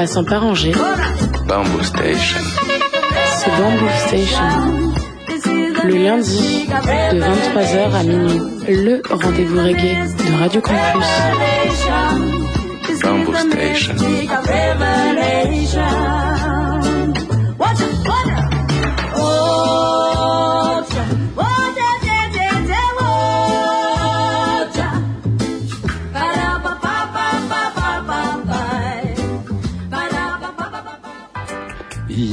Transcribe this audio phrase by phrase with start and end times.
[0.00, 0.72] passant par Angers.
[1.46, 2.40] Bamboo Station.
[3.36, 4.48] C'est Bamboo Station.
[5.84, 6.66] Le lundi,
[7.12, 11.06] de 23h à minuit, le rendez-vous reggae de Radio Campus.
[13.02, 13.94] Bamboo Station.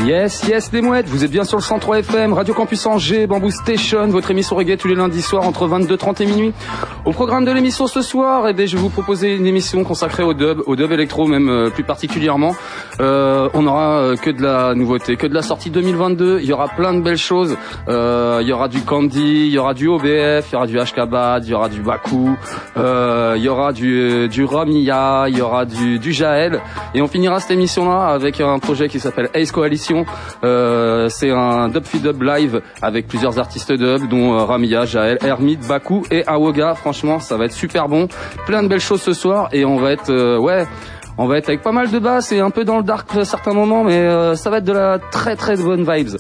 [0.08, 3.52] Yes, yes, les mouettes, vous êtes bien sur le 103 FM, Radio Campus Angers, Bamboo
[3.52, 6.54] Station, votre émission reggae tous les lundis soirs entre 22h30 et minuit.
[7.08, 10.34] Au programme de l'émission ce soir, eh je vais vous proposer une émission consacrée au
[10.34, 12.54] dub, au dub électro même euh, plus particulièrement.
[13.00, 16.52] Euh, on aura euh, que de la nouveauté, que de la sortie 2022, il y
[16.52, 17.56] aura plein de belles choses.
[17.88, 20.78] Euh, il y aura du Candy, il y aura du OBF, il y aura du
[20.78, 22.36] HKBAD, il y aura du Baku,
[22.76, 26.60] euh, il y aura du, du il y aura du, du Jaël.
[26.94, 30.06] Et on finira cette émission-là avec un projet qui s'appelle Ace Coalition.
[30.44, 35.20] Euh, c'est un dub feed dub live avec plusieurs artistes dub, dont euh, Ramia, Jaël,
[35.22, 36.76] Hermit, Baku et Awoga.
[36.76, 38.08] Franchement, ça va être super bon.
[38.46, 40.66] Plein de belles choses ce soir et on va être, euh, ouais.
[41.18, 43.26] On va être avec pas mal de basses et un peu dans le dark à
[43.26, 46.18] certains moments, mais euh, ça va être de la très très bonne vibes.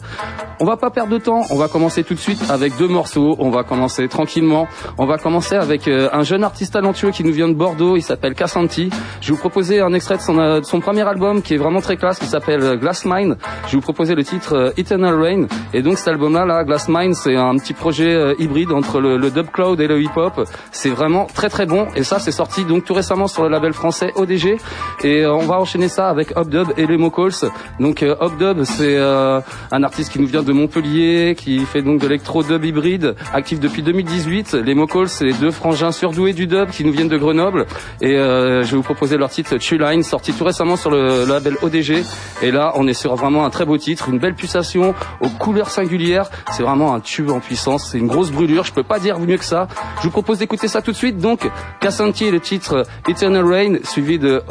[0.59, 3.35] On va pas perdre de temps, on va commencer tout de suite avec deux morceaux.
[3.37, 4.67] On va commencer tranquillement.
[4.97, 7.95] On va commencer avec euh, un jeune artiste talentueux qui nous vient de Bordeaux.
[7.95, 8.89] Il s'appelle Cassanti.
[9.21, 11.57] Je vais vous proposer un extrait de son, euh, de son premier album qui est
[11.57, 13.37] vraiment très classe, qui s'appelle euh, Glass Mine.
[13.67, 15.45] Je vais vous proposer le titre euh, Eternal Rain.
[15.75, 19.17] Et donc cet album-là, là, Glass Mine, c'est un petit projet euh, hybride entre le,
[19.17, 20.41] le dub cloud et le hip-hop.
[20.71, 21.85] C'est vraiment très très bon.
[21.95, 24.57] Et ça, c'est sorti donc tout récemment sur le label français ODG.
[25.03, 27.51] Et euh, on va enchaîner ça avec Hopdub et les Calls.
[27.79, 29.39] Donc euh, Hopdub, c'est euh,
[29.71, 33.83] un artiste qui nous vient de Montpellier, qui fait donc de l'électro-dub hybride, actif depuis
[33.83, 34.53] 2018.
[34.53, 37.65] Les Calls, c'est les deux frangins surdoués du dub qui nous viennent de Grenoble.
[38.01, 42.03] Et je vais vous proposer leur titre Line, sorti tout récemment sur le, label ODG.
[42.41, 45.69] Et là, on est sur vraiment un très beau titre, une belle pulsation aux couleurs
[45.69, 46.29] singulières.
[46.51, 47.89] C'est vraiment un tube en puissance.
[47.91, 48.63] C'est une grosse brûlure.
[48.63, 49.67] Je peux pas dire mieux que ça.
[49.99, 51.17] Je vous propose d'écouter ça tout de suite.
[51.17, 54.43] Donc, Cassanti le titre Eternal Rain, suivi de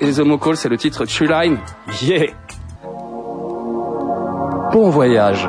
[0.00, 1.58] Et The Mocall, c'est le titre True Line.
[2.02, 2.32] Yeah!
[4.72, 5.48] Bon voyage.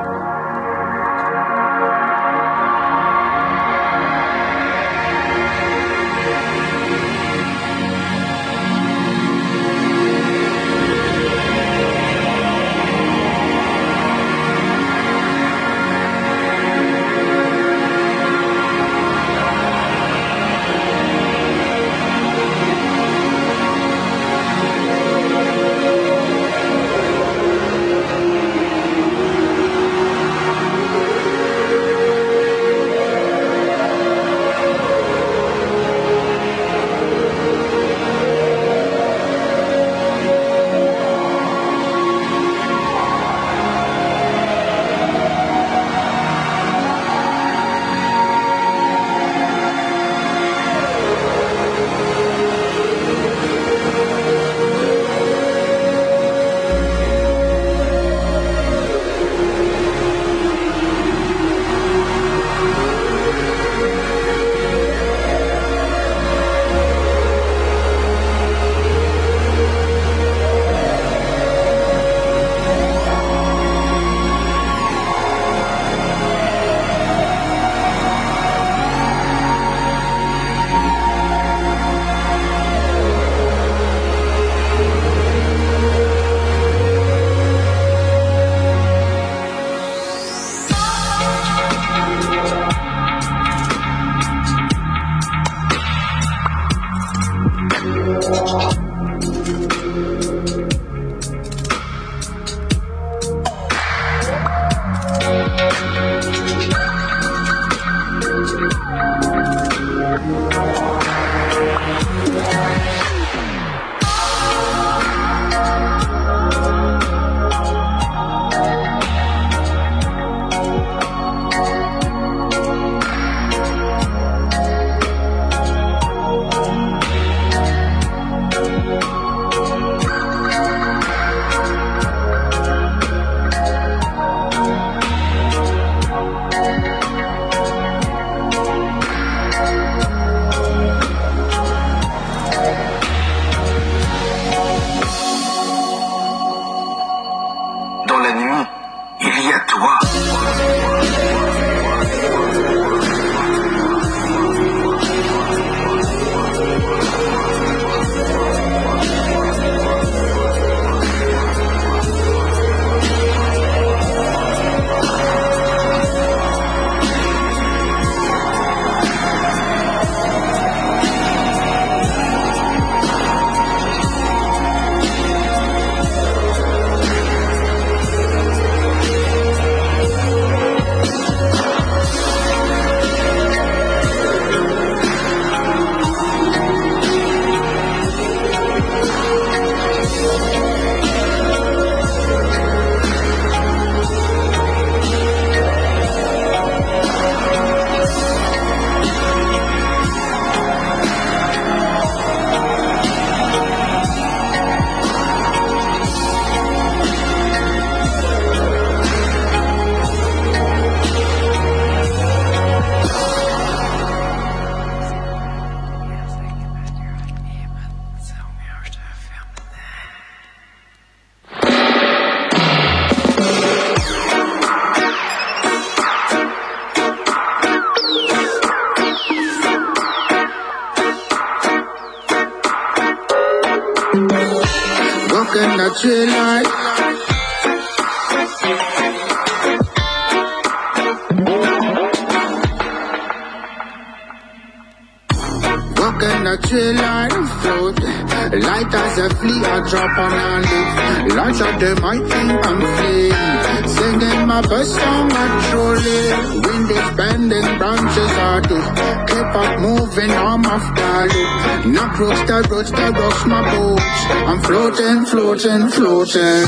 [262.20, 262.30] Loop.
[262.30, 264.04] Knock roots, the roots, the rocks, my boots.
[264.50, 266.66] I'm floating, floating, floating.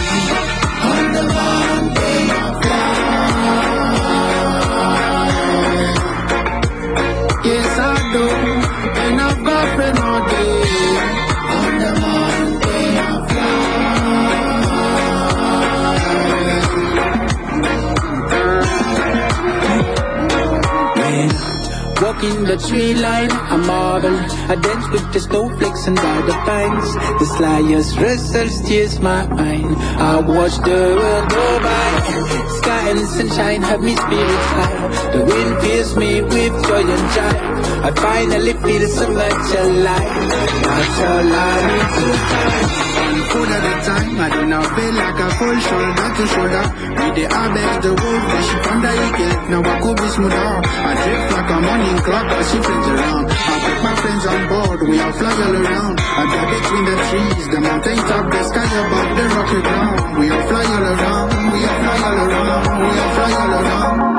[0.90, 2.62] On the mountain of
[7.44, 7.82] Yes, I
[8.14, 8.52] do.
[22.24, 24.41] in the tree line, I marvel.
[24.52, 26.94] I dance with the snowflakes and all the pines.
[26.94, 29.78] The slyest wrestles tears my mind.
[29.78, 31.92] I watch the world go by.
[32.60, 35.12] Sky and sunshine have me spirits high.
[35.14, 37.38] The wind fills me with joy and joy.
[37.88, 40.30] I finally feel so much alive.
[40.68, 42.91] That's all I need to find
[43.32, 44.20] food at a time.
[44.20, 46.66] I do not feel like a full shoulder to shoulder.
[47.00, 49.36] With the abex, the wolf, the sheep on the eagle.
[49.52, 50.52] Now I could be smoother.
[50.90, 53.26] I drift like a morning clock, I see friends around.
[53.32, 55.96] I take my friends on board, we all fly all around.
[56.02, 59.98] I got between the trees, the mountain top, the sky above the rocky ground.
[60.20, 64.11] We all fly all around, we all fly all around, we all fly all around.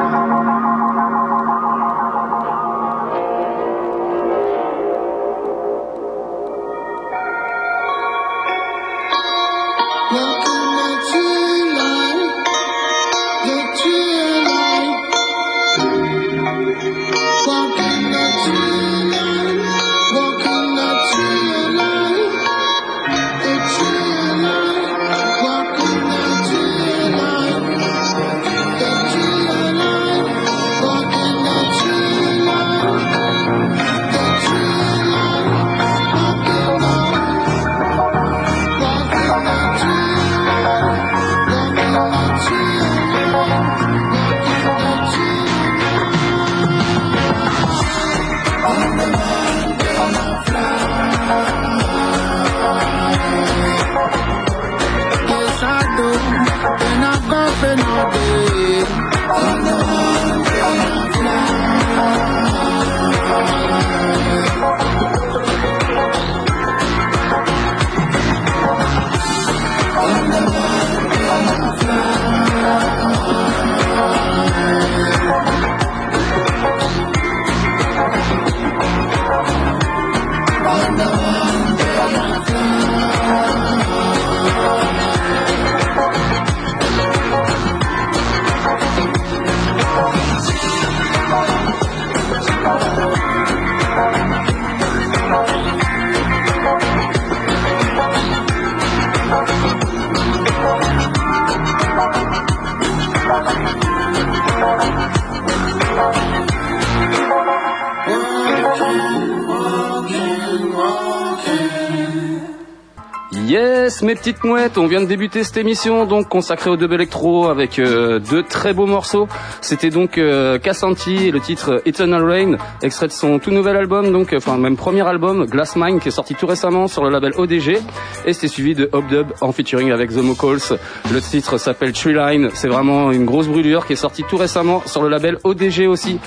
[114.02, 117.78] Mes petites mouettes, on vient de débuter cette émission donc consacrée au dub électro avec
[117.78, 119.28] euh, deux très beaux morceaux.
[119.60, 124.34] C'était donc euh, Cassanti le titre Eternal Rain, extrait de son tout nouvel album, donc
[124.36, 127.78] enfin même premier album Glass Mine qui est sorti tout récemment sur le label ODG
[128.26, 130.78] et c'était suivi de Hop Dub en featuring avec The Mocals.
[131.12, 134.82] Le titre s'appelle Tree Line, c'est vraiment une grosse brûlure qui est sortie tout récemment
[134.86, 136.18] sur le label ODG aussi.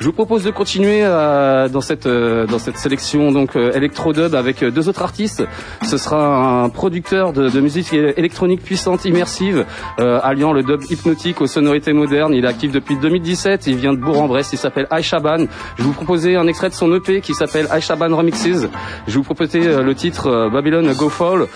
[0.00, 4.32] Je vous propose de continuer euh, dans cette euh, dans cette sélection donc euh, électro-dub
[4.36, 5.42] avec euh, deux autres artistes.
[5.82, 9.64] Ce sera un producteur de, de musique électronique puissante, immersive,
[9.98, 12.32] alliant le dub hypnotique aux sonorités modernes.
[12.34, 13.66] Il est actif depuis 2017.
[13.66, 14.52] Il vient de Bourg-en-Bresse.
[14.52, 15.46] Il s'appelle Aishaban.
[15.76, 18.68] Je vous proposer un extrait de son EP qui s'appelle Aishaban Remixes.
[19.06, 21.46] Je vous proposer le titre Babylon Go Fall.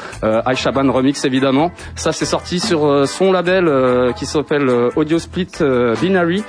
[0.50, 1.70] Aishaban Remix évidemment.
[1.94, 5.48] Ça c'est sorti sur son label qui s'appelle Audio Split
[6.00, 6.42] Binary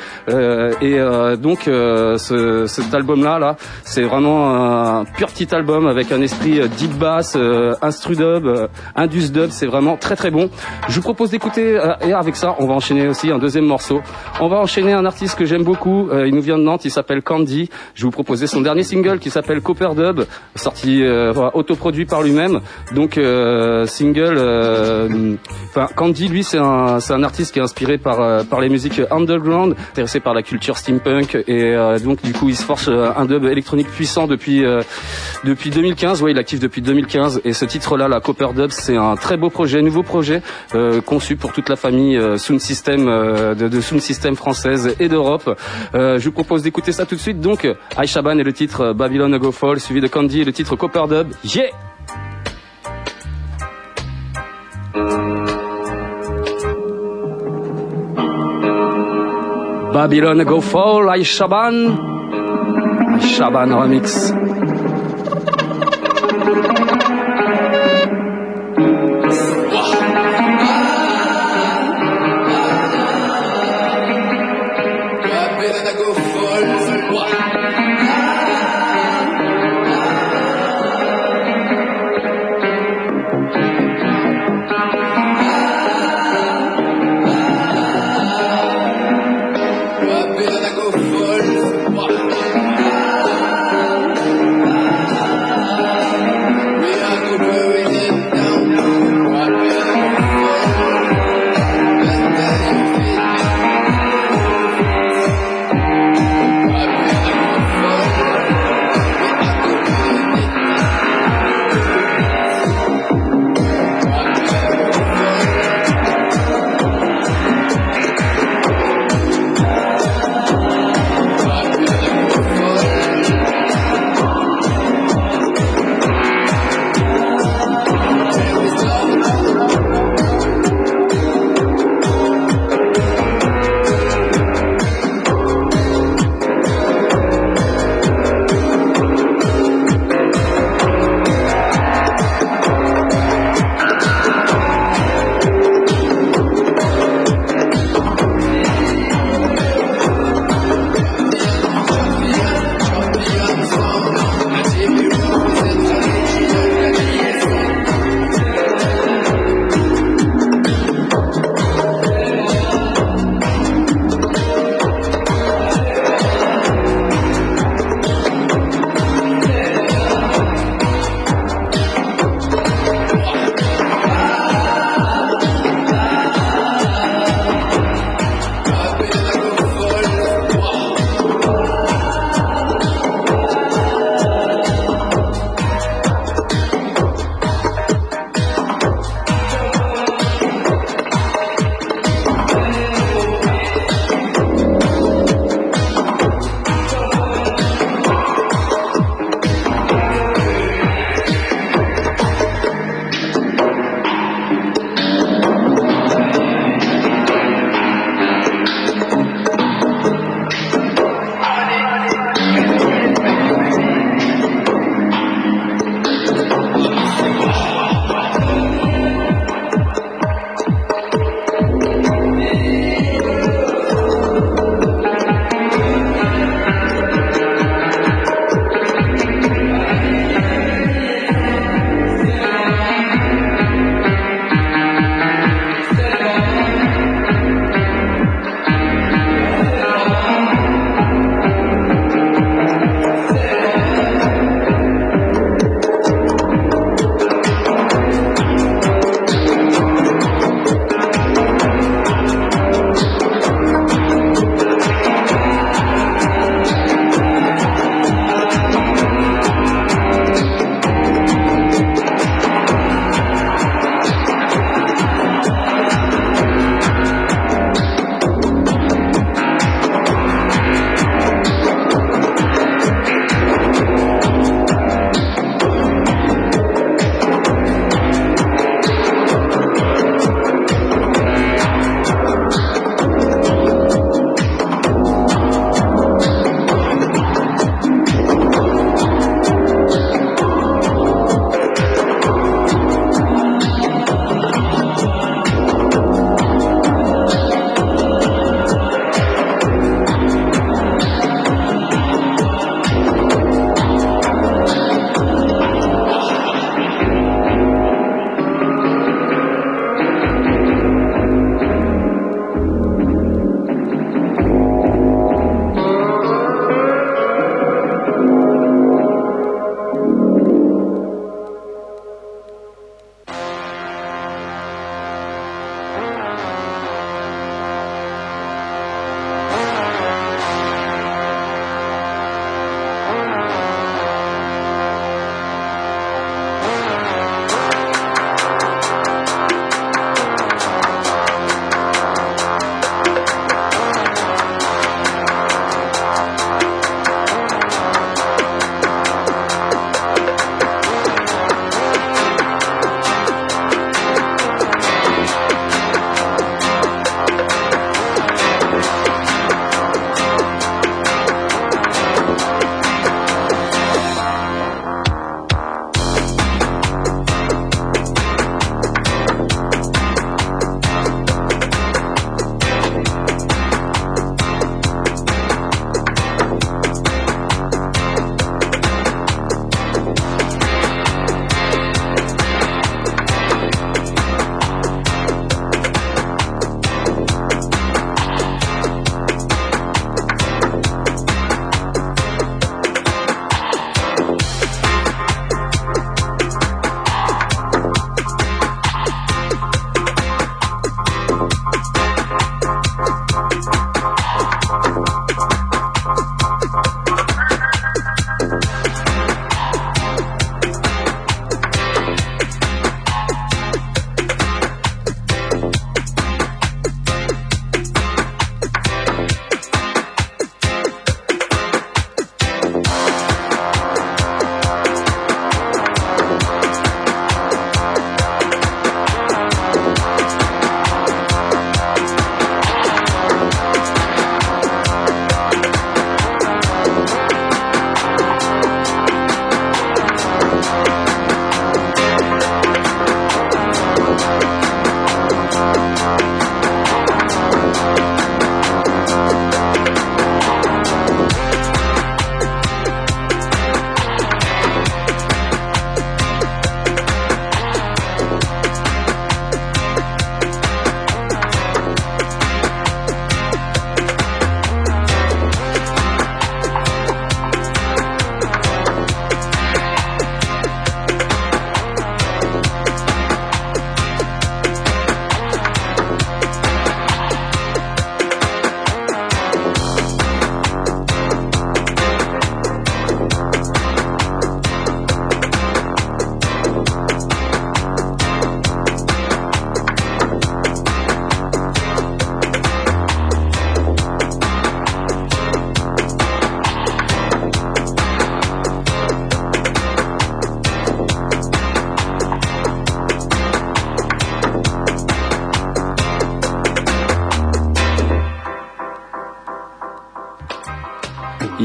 [0.82, 0.98] et
[1.40, 1.83] donc euh,
[2.18, 6.94] ce, cet album-là, là, c'est vraiment un pur petit album avec un esprit euh, deep
[6.98, 8.48] bass, euh, instru dub,
[8.96, 9.50] indus dub.
[9.52, 10.50] C'est vraiment très très bon.
[10.88, 14.02] Je vous propose d'écouter et avec ça, on va enchaîner aussi un deuxième morceau.
[14.40, 16.10] On va enchaîner un artiste que j'aime beaucoup.
[16.12, 16.86] il nous vient de Nantes.
[16.86, 17.70] Il s'appelle Candy.
[17.96, 20.22] Je vais vous proposer son dernier single qui s'appelle Copper Dub,
[20.56, 21.04] sorti
[21.54, 22.62] autoproduit par lui-même.
[22.94, 23.20] Donc
[23.86, 25.38] single.
[25.70, 29.76] Enfin, Candy, lui, c'est un, un artiste qui est inspiré par par les musiques underground,
[29.92, 31.38] intéressé par la culture steampunk
[31.74, 34.64] et donc du coup il se force un dub électronique puissant depuis
[35.44, 36.22] depuis 2015.
[36.22, 39.50] Ouais, il actif depuis 2015 et ce titre-là, la Copper Dub, c'est un très beau
[39.50, 40.42] projet, nouveau projet
[41.06, 45.50] conçu pour toute la famille System de, de Sound System française et d'Europe.
[45.94, 47.40] je vous propose d'écouter ça tout de suite.
[47.40, 47.68] Donc
[48.02, 51.28] Aishaban et le titre Babylon Go Fall, suivi de Candy et le titre Copper Dub.
[51.44, 51.72] Yeah!
[59.94, 61.96] Babylon Go Fall, Aishaban.
[63.20, 64.53] Aishaban Remix.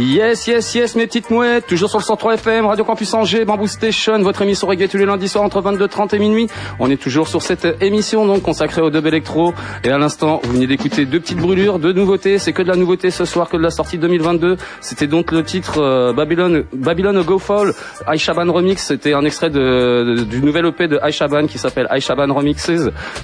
[0.08, 3.66] Yes, yes, yes, mes petites mouettes, toujours sur le 103 FM, Radio Campus Angers, Bamboo
[3.66, 6.48] Station, votre émission reggae tous les lundis soirs entre 22h30 et minuit.
[6.78, 9.52] On est toujours sur cette émission donc consacrée au dub électro.
[9.84, 12.38] Et à l'instant, vous venez d'écouter deux petites brûlures, deux nouveautés.
[12.38, 14.56] C'est que de la nouveauté ce soir, que de la sortie 2022.
[14.80, 17.74] C'était donc le titre euh, Babylon, Babylon Go Fall,
[18.10, 18.82] Aishaban Remix.
[18.82, 22.70] C'était un extrait de, du nouvel EP de Aishaban qui s'appelle Aishaban Remixes,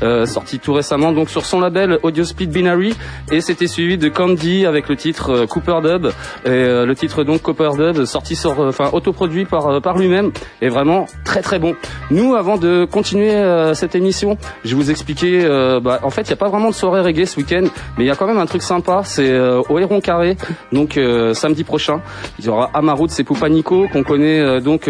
[0.02, 2.94] euh, sorti tout récemment donc sur son label Audio Speed Binary.
[3.32, 6.08] Et c'était suivi de Candy avec le titre euh, Cooper Dub.
[6.44, 9.96] Et euh, le titre donc Copper Dub, sorti sur, euh, enfin autoproduit par euh, par
[9.96, 11.74] lui-même, est vraiment très très bon.
[12.10, 13.34] Nous, avant de continuer
[13.74, 15.46] cette émission, je vais vous expliquer.
[15.82, 17.64] Bah, en fait, il n'y a pas vraiment de soirée reggae ce week-end,
[17.96, 19.02] mais il y a quand même un truc sympa.
[19.04, 20.36] C'est au Héron Carré,
[20.72, 20.98] donc
[21.32, 22.00] samedi prochain.
[22.44, 24.82] Il y aura Amaroud, c'est Poupanico qu'on connaît donc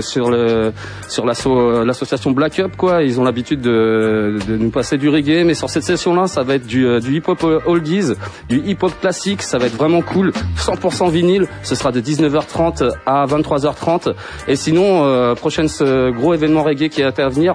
[0.00, 0.72] sur le
[1.08, 3.02] sur l'association Black Up quoi.
[3.02, 6.66] Ils ont l'habitude de, nous passer du reggae, mais sur cette session-là, ça va être
[6.66, 8.12] du, du hip-hop oldies,
[8.48, 9.42] du hip-hop classique.
[9.42, 11.46] Ça va être vraiment cool, 100% vinyle.
[11.62, 14.14] Ce sera de 19h30 à 23h30.
[14.48, 15.66] Et sinon, euh, prochain
[16.10, 17.54] gros événement reggae qui est à venir,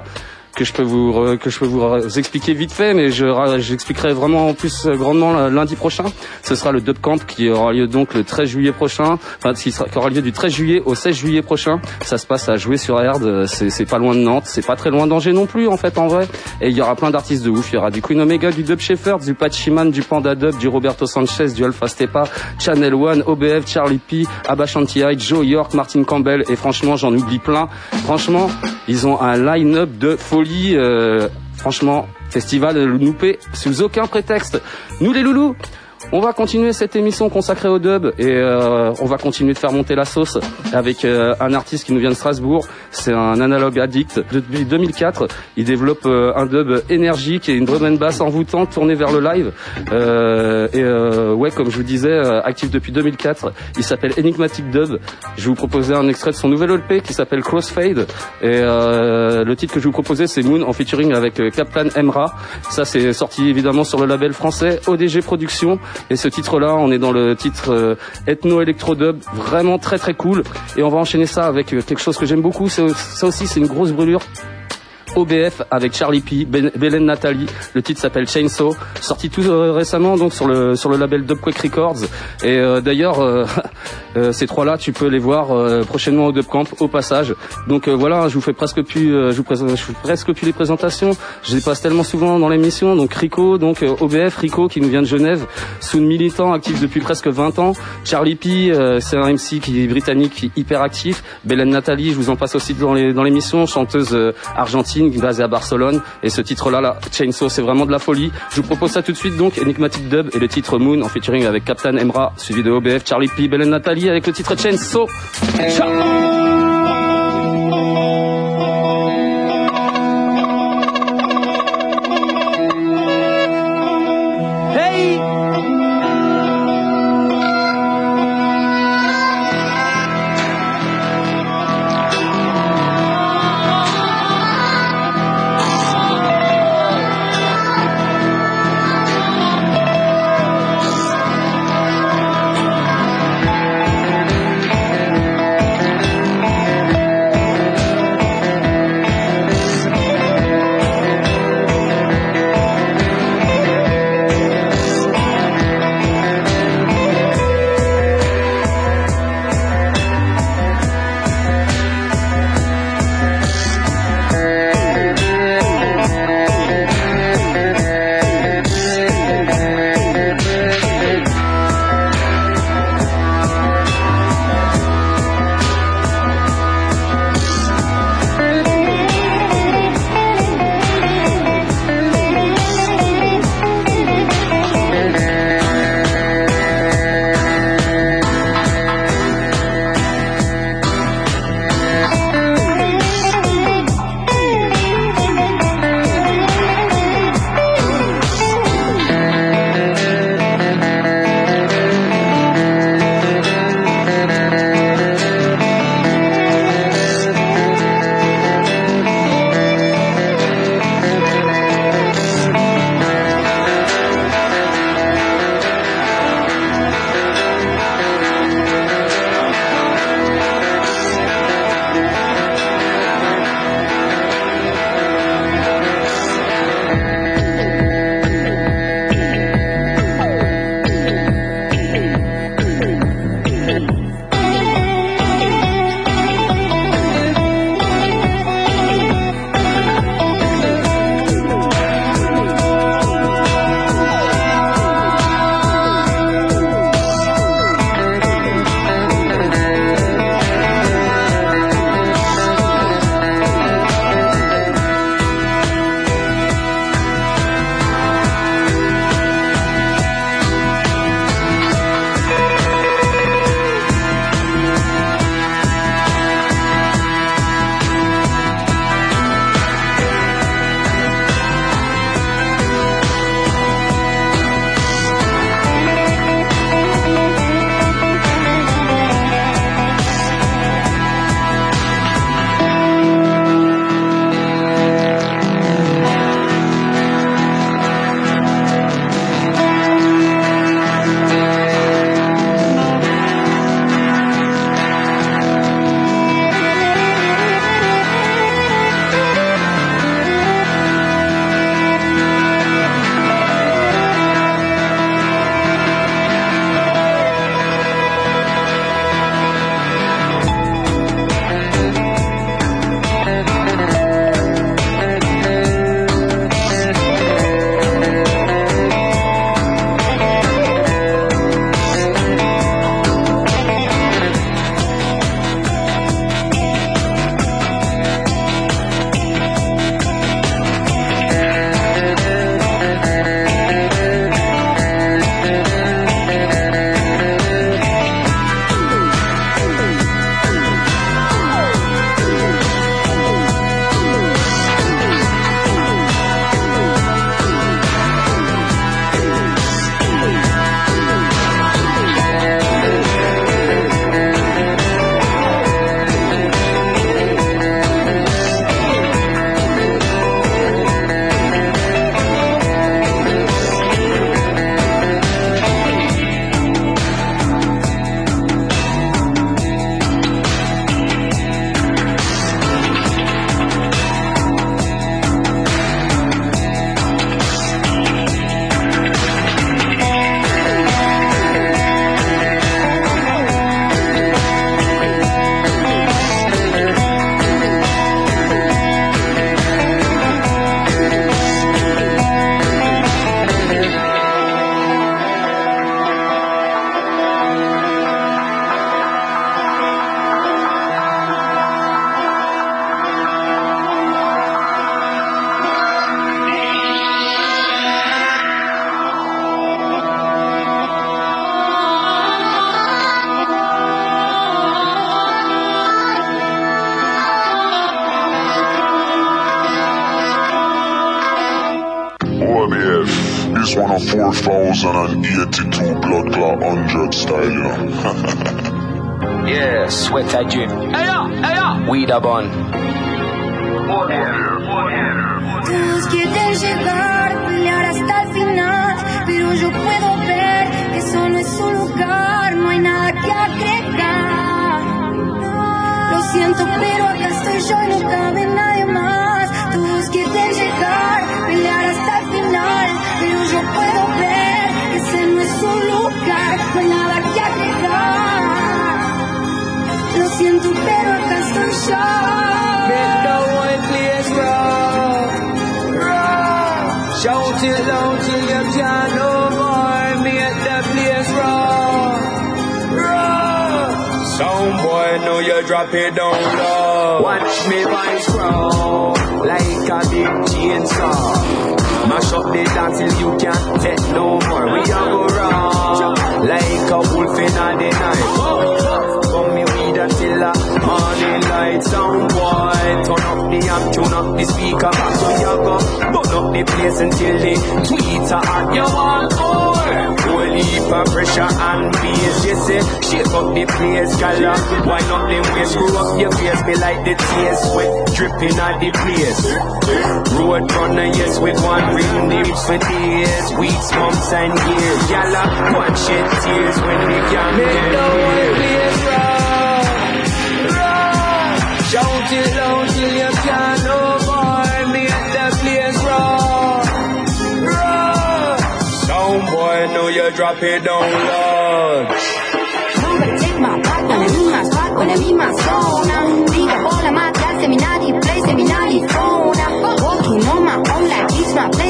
[0.57, 3.27] que je peux vous que je peux vous expliquer vite fait, mais je
[3.59, 6.05] j'expliquerai vraiment en plus grandement lundi prochain.
[6.41, 9.71] Ce sera le Dub Camp qui aura lieu donc le 13 juillet prochain, enfin qui,
[9.71, 11.79] sera, qui aura lieu du 13 juillet au 16 juillet prochain.
[12.01, 14.89] Ça se passe à jouer sur Erd, c'est pas loin de Nantes, c'est pas très
[14.89, 16.27] loin d'Angers non plus en fait en vrai.
[16.59, 17.69] Et il y aura plein d'artistes de ouf.
[17.71, 20.67] Il y aura du Queen Omega, du Dub Shepherd, du Pachiman, du Panda Dub, du
[20.67, 22.23] Roberto Sanchez, du Alpha Stepa,
[22.57, 27.37] Channel One, OBF, Charlie P, Abba Shanti Joe York, Martin Campbell et franchement j'en oublie
[27.37, 27.69] plein.
[28.05, 28.49] Franchement,
[28.87, 34.61] ils ont un line-up de folie euh, franchement, festival loupé sous aucun prétexte.
[35.01, 35.55] Nous les loulous,
[36.11, 39.71] on va continuer cette émission consacrée au dub et euh, on va continuer de faire
[39.71, 40.37] monter la sauce
[40.71, 42.65] avec euh, un artiste qui nous vient de Strasbourg.
[42.91, 44.21] C'est un analogue addict.
[44.31, 48.95] Depuis 2004, il développe euh, un dub énergique et une drum and bass envoûtante tournée
[48.95, 49.51] vers le live.
[50.73, 53.51] et ouais, comme je vous disais, actif depuis 2004.
[53.77, 54.99] Il s'appelle Enigmatic Dub.
[55.35, 58.07] Je vais vous proposer un extrait de son nouvel EP qui s'appelle Crossfade.
[58.41, 62.35] Et le titre que je vous proposais, c'est Moon en featuring avec Captain Emra.
[62.69, 65.79] Ça, c'est sorti évidemment sur le label français ODG Productions.
[66.09, 67.95] Et ce titre-là, on est dans le titre euh,
[68.27, 70.43] Ethno Electro Dub, vraiment très très cool.
[70.75, 72.69] Et on va enchaîner ça avec euh, quelque chose que j'aime beaucoup.
[72.69, 72.83] Ça
[73.23, 74.21] aussi, c'est une grosse brûlure.
[75.17, 77.47] OBF avec Charlie P, ben, Belen Nathalie.
[77.73, 81.57] Le titre s'appelle Chainsaw, sorti tout euh, récemment donc sur le sur le label Dubquake
[81.57, 82.03] Records.
[82.43, 83.45] Et euh, d'ailleurs, euh,
[84.31, 85.47] ces trois-là, tu peux les voir
[85.85, 87.35] prochainement au Dubcamp au passage.
[87.67, 91.11] Donc voilà, je vous fais presque plus, je vous présente, presque plus les présentations.
[91.43, 92.95] Je les passe tellement souvent dans l'émission.
[92.95, 95.45] Donc Rico, donc OBF Rico qui nous vient de Genève,
[95.79, 97.73] Soon militant actif depuis presque 20 ans.
[98.05, 101.23] Charlie P, c'est un MC qui est britannique, qui est hyper actif.
[101.45, 104.17] Belen Nathalie, je vous en passe aussi dans les dans l'émission, chanteuse
[104.55, 106.01] argentine basé à Barcelone.
[106.23, 108.31] Et ce titre-là, là, Chainsaw, c'est vraiment de la folie.
[108.51, 111.09] Je vous propose ça tout de suite, donc, Enigmatic Dub et le titre Moon en
[111.09, 115.07] featuring avec Captain Emra, suivi de OBF, Charlie P, Belen Nathalie avec le titre Chainsaw.
[115.69, 116.86] Ciao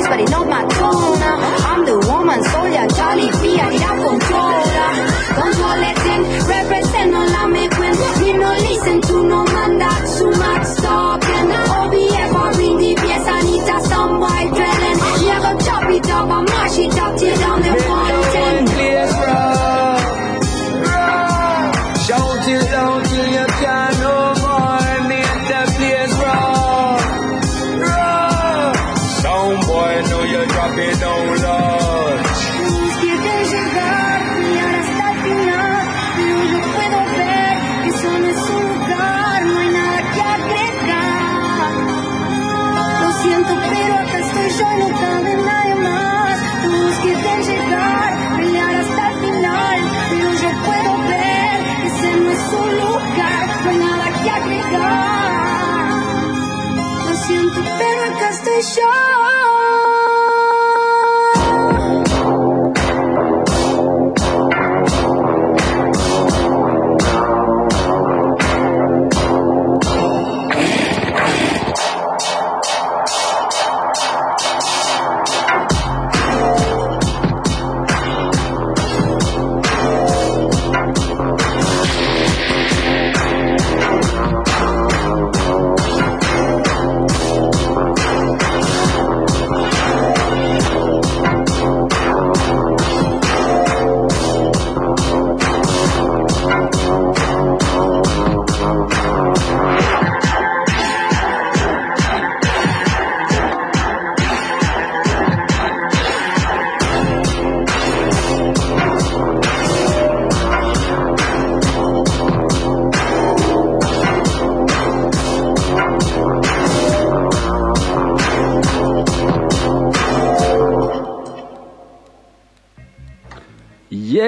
[0.09, 1.66] but he knows my tone.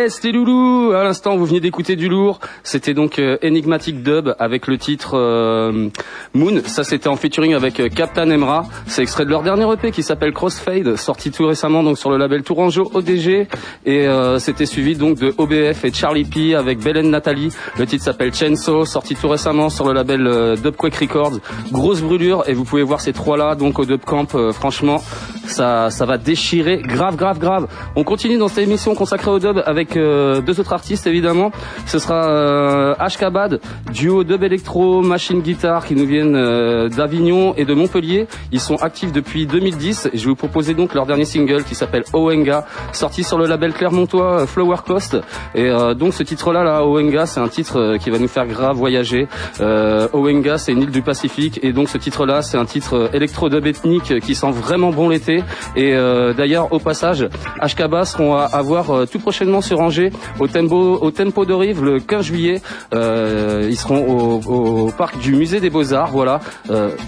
[0.10, 0.92] c'était Loulou.
[0.94, 2.40] À l'instant, vous venez d'écouter du lourd.
[2.64, 5.90] C'était donc euh, Enigmatic Dub avec le titre euh,
[6.34, 6.62] Moon.
[6.66, 8.66] Ça, c'était en featuring avec euh, Captain Emra.
[8.88, 12.18] C'est extrait de leur dernier EP qui s'appelle Crossfade, sorti tout récemment donc sur le
[12.18, 13.48] label Tourangeau ODG.
[13.86, 17.52] Et euh, c'était suivi donc de OBF et Charlie P avec Belen Nathalie.
[17.78, 21.40] Le titre s'appelle Chainsaw, sorti tout récemment sur le label Dubquake Records.
[21.72, 24.36] Grosse brûlure et vous pouvez voir ces trois là donc au Dub Camp.
[24.54, 25.02] franchement,
[25.50, 27.68] ça, ça va déchirer grave, grave, grave.
[27.96, 31.52] On continue dans cette émission consacrée au dub avec euh, deux autres artistes évidemment.
[31.86, 33.60] Ce sera euh, Ashkabad,
[33.92, 38.28] duo dub électro, machine guitare qui nous viennent euh, d'Avignon et de Montpellier.
[38.52, 41.76] Ils sont actifs depuis 2010 et je vais vous proposer donc leur dernier single qui
[41.76, 45.18] s'appelle Owenga, sorti sur le label Clermontois Flower Coast.
[45.56, 49.28] Et donc ce titre-là, là, Owenga, c'est un titre qui va nous faire grave voyager.
[49.60, 54.20] Owenga, c'est une île du Pacifique et donc ce titre-là, c'est un titre électro-dub ethnique
[54.20, 55.39] qui sent vraiment bon l'été.
[55.76, 57.28] Et euh, d'ailleurs, au passage,
[57.62, 61.84] HKBA seront à, voir euh, tout prochainement sur Angers au tempo, au tempo de Rive
[61.84, 62.62] le 15 juillet.
[62.94, 66.12] Euh, ils seront au, parc du musée des Beaux-Arts.
[66.12, 66.40] Voilà.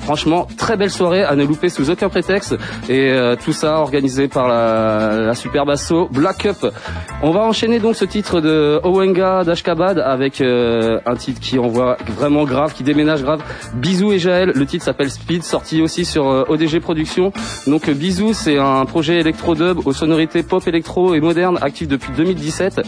[0.04, 2.56] Franchement, très belle soirée à ne louper sous aucun prétexte.
[2.90, 3.12] Et
[3.44, 6.74] tout ça organisé par la, la asso Black Up.
[7.22, 12.44] On va enchaîner donc ce titre de Owenga d'Ashkabad avec un titre qui envoie vraiment
[12.46, 13.42] grave, qui déménage grave.
[13.74, 17.32] Bisous et Jaël, le titre s'appelle Speed, sorti aussi sur ODG Productions.
[17.68, 22.82] Donc Bisous, c'est un projet électro-dub aux sonorités pop électro et moderne, actif depuis 2017.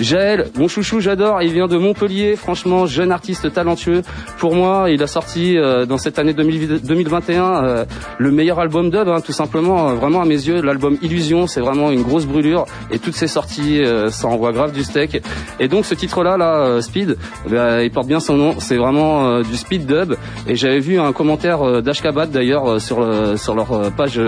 [0.00, 4.02] Jaël, mon chouchou, j'adore, il vient de Montpellier, franchement, jeune artiste talentueux.
[4.38, 7.84] Pour moi, il a sorti euh, dans cette année 2000 2021 euh,
[8.18, 11.60] le meilleur album dub, hein, tout simplement, euh, vraiment à mes yeux, l'album Illusion, c'est
[11.60, 15.22] vraiment une grosse brûlure et toutes ces sorties, ça envoie grave du steak.
[15.60, 17.16] Et donc ce titre-là, là, Speed,
[17.48, 20.14] ben, il porte bien son nom, c'est vraiment du speed dub.
[20.46, 24.20] Et j'avais vu un commentaire d'Ashkabat d'ailleurs sur, le- sur leur page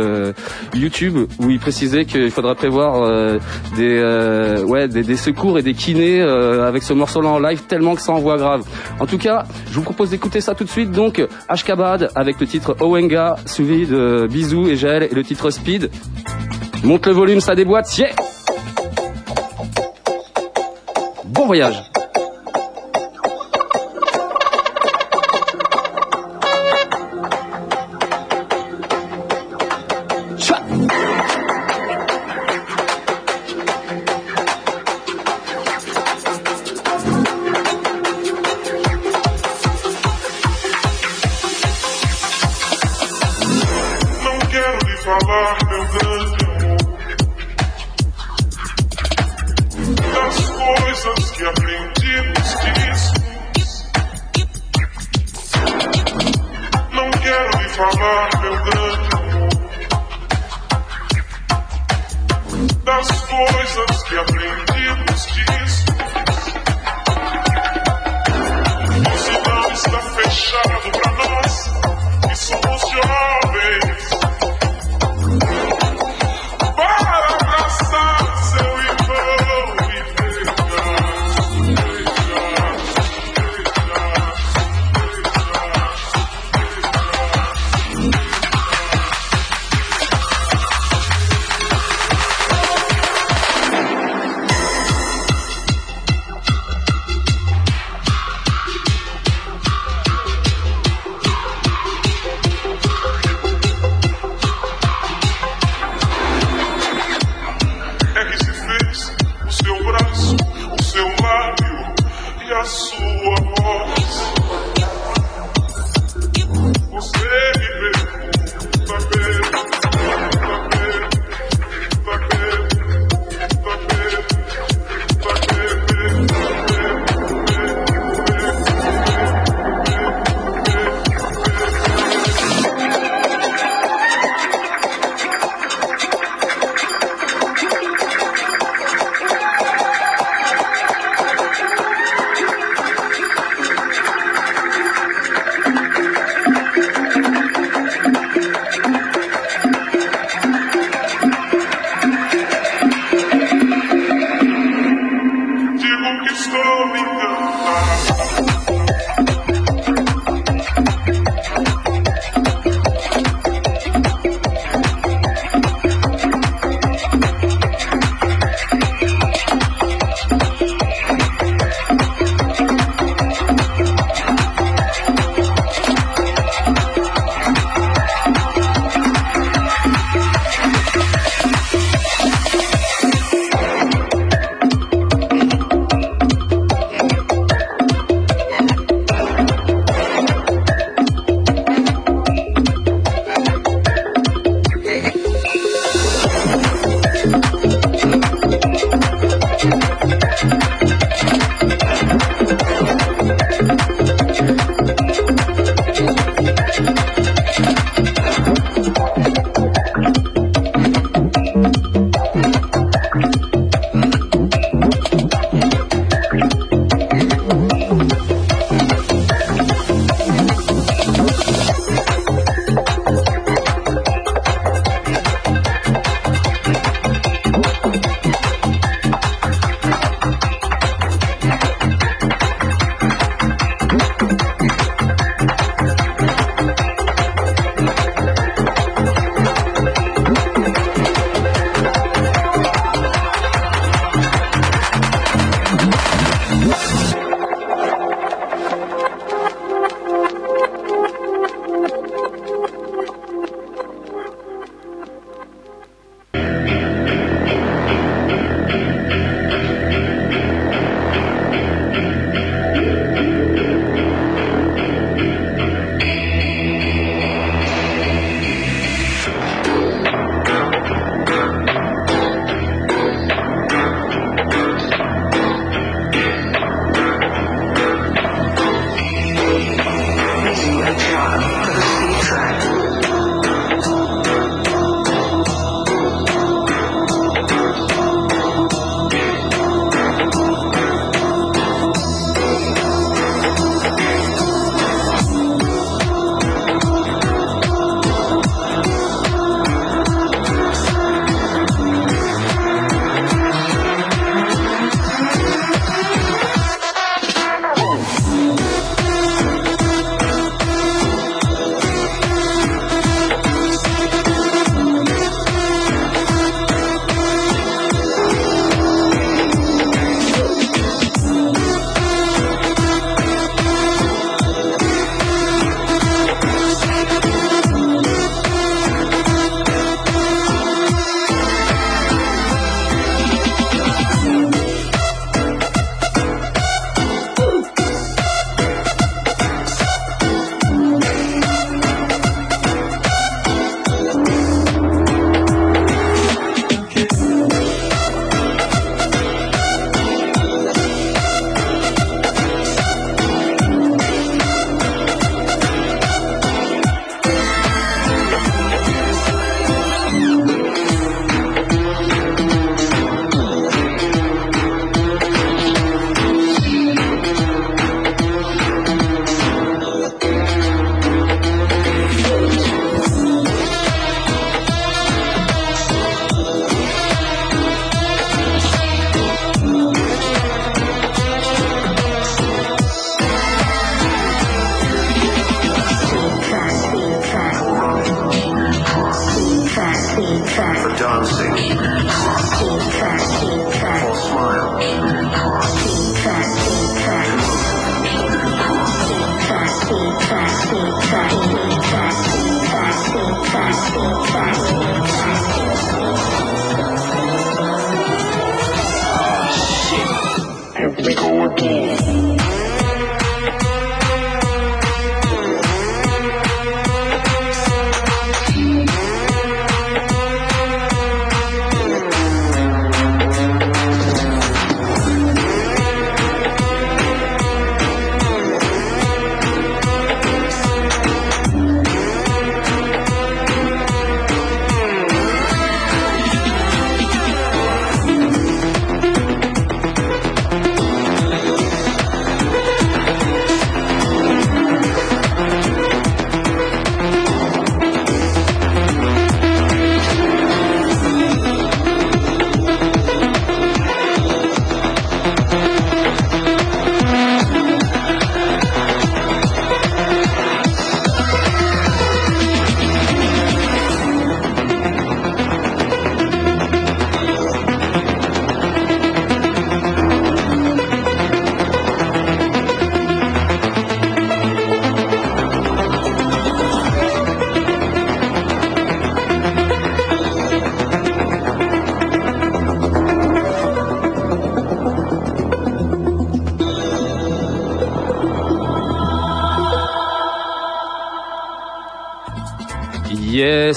[0.74, 3.38] YouTube où il précisait qu'il faudrait prévoir euh,
[3.76, 8.02] des, euh, des secours et des kinés euh, avec ce morceau-là en live tellement que
[8.02, 8.64] ça envoie grave.
[8.98, 10.90] En tout cas, je vous propose d'écouter ça tout de suite.
[10.90, 15.90] Donc Ashkabad avec le titre Owenga, suivi de Bisous et Jaël et le titre Speed.
[16.84, 18.10] Monte le volume, ça déboîte, yeah
[21.26, 21.90] Bon voyage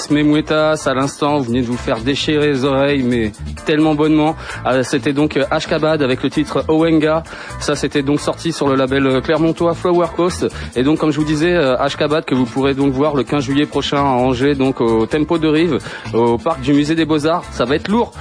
[0.04, 3.32] Yes, Memouetas, à l'instant, vous venez de vous faire déchirer les oreilles, mais
[3.64, 4.34] tellement bonnement.
[4.64, 7.22] Ah, c'était donc euh, Ashkabad avec le titre Owenga.
[7.60, 10.46] Ça, c'était donc sorti sur le label euh, Clermontois Flower Coast.
[10.76, 13.44] Et donc, comme je vous disais, euh, Ashkabad que vous pourrez donc voir le 15
[13.44, 15.78] juillet prochain à Angers, donc au Tempo de Rive,
[16.12, 17.44] au parc du musée des Beaux-Arts.
[17.52, 18.12] Ça va être lourd.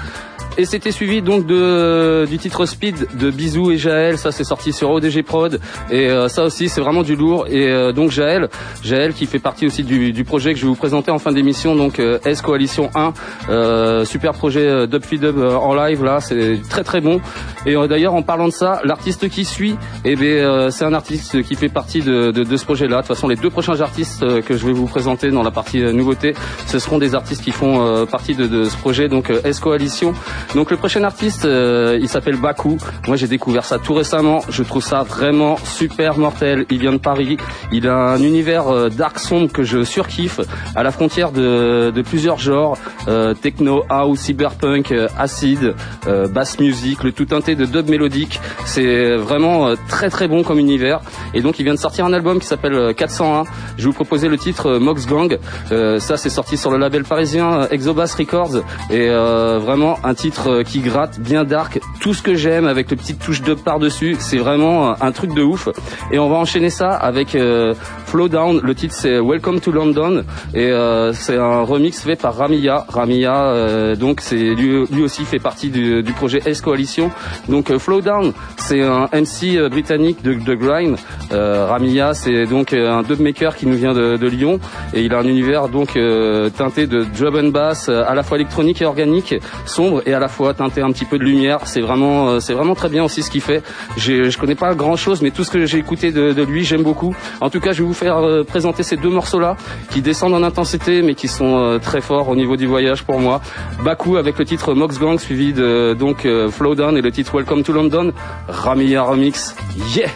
[0.56, 4.72] Et c'était suivi donc de, du titre Speed de Bisou et Jaël, ça c'est sorti
[4.72, 5.60] sur ODG Prod.
[5.90, 7.48] Et euh, ça aussi c'est vraiment du lourd.
[7.50, 8.50] Et euh, donc Jaël,
[8.84, 11.32] Jaël qui fait partie aussi du, du projet que je vais vous présenter en fin
[11.32, 11.76] d'émission.
[11.76, 13.14] Donc euh, S Coalition 1,
[13.50, 17.20] euh, super projet euh, Dub Feed Dub en live là, c'est très très bon.
[17.66, 19.76] Et d'ailleurs en parlant de ça, l'artiste qui suit,
[20.06, 22.98] eh ben c'est un artiste qui fait partie de, de, de ce projet là.
[22.98, 25.80] De toute façon les deux prochains artistes que je vais vous présenter dans la partie
[25.80, 26.36] nouveauté,
[26.68, 29.08] ce seront des artistes qui font partie de, de ce projet.
[29.08, 30.14] Donc S Coalition.
[30.56, 32.78] Donc le prochain artiste, euh, il s'appelle Baku.
[33.08, 34.42] Moi j'ai découvert ça tout récemment.
[34.50, 36.66] Je trouve ça vraiment super mortel.
[36.70, 37.38] Il vient de Paris.
[37.72, 40.42] Il a un univers euh, dark sombre que je surkiffe,
[40.76, 42.78] à la frontière de, plusieurs genres
[43.08, 45.74] euh, techno, house, cyberpunk, acid,
[46.06, 48.40] bass music, le tout teinté de dub mélodique.
[48.66, 51.02] C'est vraiment très très bon comme univers.
[51.34, 53.46] Et donc il vient de sortir un album qui s'appelle euh, 401.
[53.78, 55.38] Je vais vous proposer le titre Mox Gang.
[55.70, 60.80] Ça c'est sorti sur le label parisien Exobass Records et vraiment un titre euh, qui
[60.80, 64.16] gratte, bien dark, tout ce que j'aime avec le petit touche de par dessus.
[64.20, 65.70] C'est vraiment euh, un truc de ouf.
[66.12, 67.74] Et on va enchaîner ça avec euh,
[68.06, 68.62] Flow Down.
[68.64, 70.24] Le titre c'est Welcome to London
[70.54, 72.86] et euh, c'est un remix fait par Ramia.
[72.88, 77.10] Ramia euh, donc c'est lui, aussi fait partie du, projet S Coalition.
[77.50, 80.96] Donc euh, Flow Down c'est un MC euh, britannique de, de grime.
[81.32, 84.60] Euh, Ramia c'est donc euh, un dubmaker qui nous vient de, Lyon
[84.94, 88.24] et il a un univers donc euh, teinté de drum and bass euh, à la
[88.24, 91.60] fois électronique et organique, sombre et à la fois teinté un petit peu de lumière.
[91.66, 93.64] C'est vraiment euh, c'est vraiment très bien aussi ce qu'il fait.
[93.98, 97.16] Je connais pas grand chose mais tout ce que j'ai écouté de, lui j'aime beaucoup.
[97.42, 99.56] En tout cas je vais vous faire euh, présenter ces deux morceaux là
[99.92, 103.20] qui descendent en intensité mais qui sont euh, très forts au niveau du voyage pour
[103.20, 103.42] moi.
[103.84, 107.64] Baku avec le titre Mox Gang suivi de donc Flow Down et le titre Welcome
[107.64, 108.12] to London.
[108.48, 109.56] Ramia remix.
[109.96, 110.10] Yeah.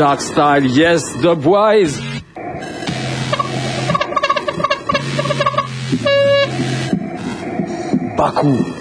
[0.00, 2.00] Dark style, yes, Dubwise.
[8.16, 8.79] Baku.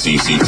[0.00, 0.39] CCC.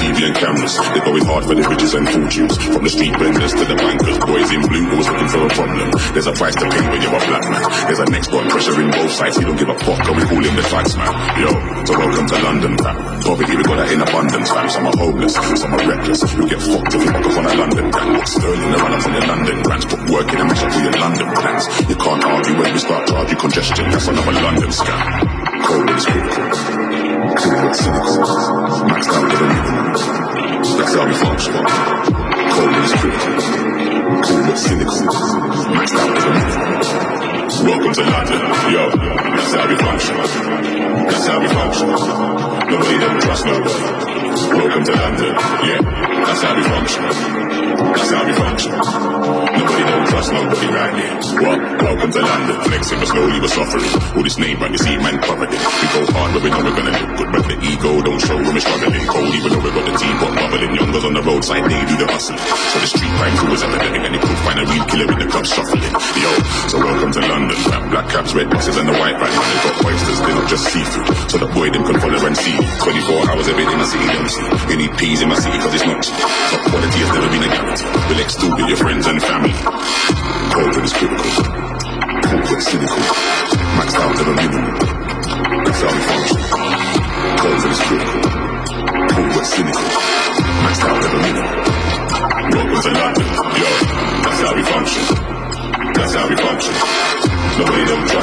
[68.68, 69.18] And the white.
[69.18, 71.06] Man, they got oysters, they don't just seafood.
[71.30, 72.54] So the boy them can follow and see.
[72.78, 74.46] 24 hours every day in my city, don't see.
[74.70, 76.14] You need peas in my city cause it's not cheap.
[76.14, 78.28] Top quality has never been a guarantee.
[78.28, 79.41] Still with your friends and family.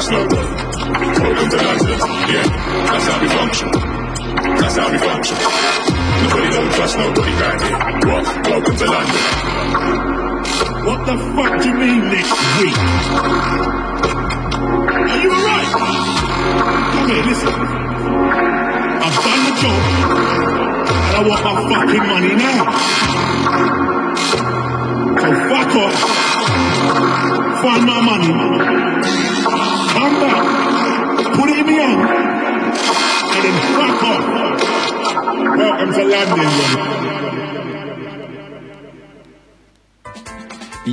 [0.00, 0.48] Trust nobody.
[1.20, 1.98] Welcome to London,
[2.32, 2.48] yeah.
[2.88, 3.68] That's how we function.
[4.56, 5.36] That's how we function.
[6.24, 7.78] Nobody don't trust nobody right here.
[8.08, 8.24] What?
[8.48, 9.20] Welcome to London.
[10.88, 12.76] What the fuck do you mean next week?
[15.04, 15.68] Are you alright?
[16.96, 17.52] Come here, listen.
[19.04, 19.80] I've done the job,
[21.04, 22.64] and I want my fucking money now.
[25.20, 25.96] So fuck off.
[27.60, 28.89] Find my money.
[34.10, 37.79] Welcome to London,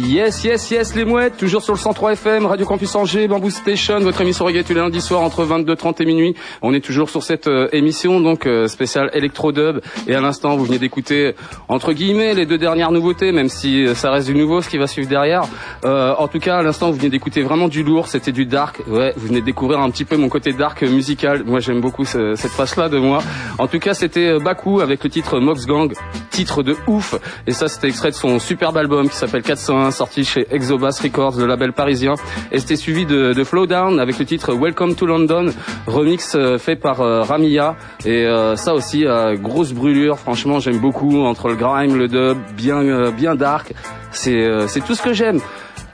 [0.01, 3.97] Yes, yes, yes, les mouettes, toujours sur le 103 FM, Radio Campus Angers, Bamboo Station,
[3.99, 6.35] votre émission reggae tous les lundis soirs entre 22h30 et minuit.
[6.61, 9.79] On est toujours sur cette euh, émission, donc euh, spéciale électro-dub.
[10.07, 11.33] Et à l'instant, vous venez d'écouter,
[11.67, 14.77] entre guillemets, les deux dernières nouveautés, même si euh, ça reste du nouveau, ce qui
[14.77, 15.45] va suivre derrière.
[15.83, 18.81] Euh, en tout cas, à l'instant, vous venez d'écouter vraiment du lourd, c'était du dark.
[18.87, 21.43] Ouais, vous venez de découvrir un petit peu mon côté dark musical.
[21.43, 23.23] Moi, j'aime beaucoup ce- cette face-là de moi.
[23.57, 25.91] En tout cas, c'était Baku avec le titre Mox Gang,
[26.29, 27.15] titre de ouf.
[27.47, 31.37] Et ça, c'était extrait de son superbe album qui s'appelle 401, sorti chez Exobas Records,
[31.37, 32.15] le label parisien.
[32.51, 35.47] Et c'était suivi de, de Flowdown avec le titre Welcome to London,
[35.85, 37.75] remix euh, fait par euh, Ramia.
[38.05, 39.05] Et euh, ça aussi,
[39.41, 40.19] grosse brûlure.
[40.19, 43.73] Franchement, j'aime beaucoup entre le grime, le dub, bien, bien dark.
[44.11, 45.39] C'est tout ce que j'aime.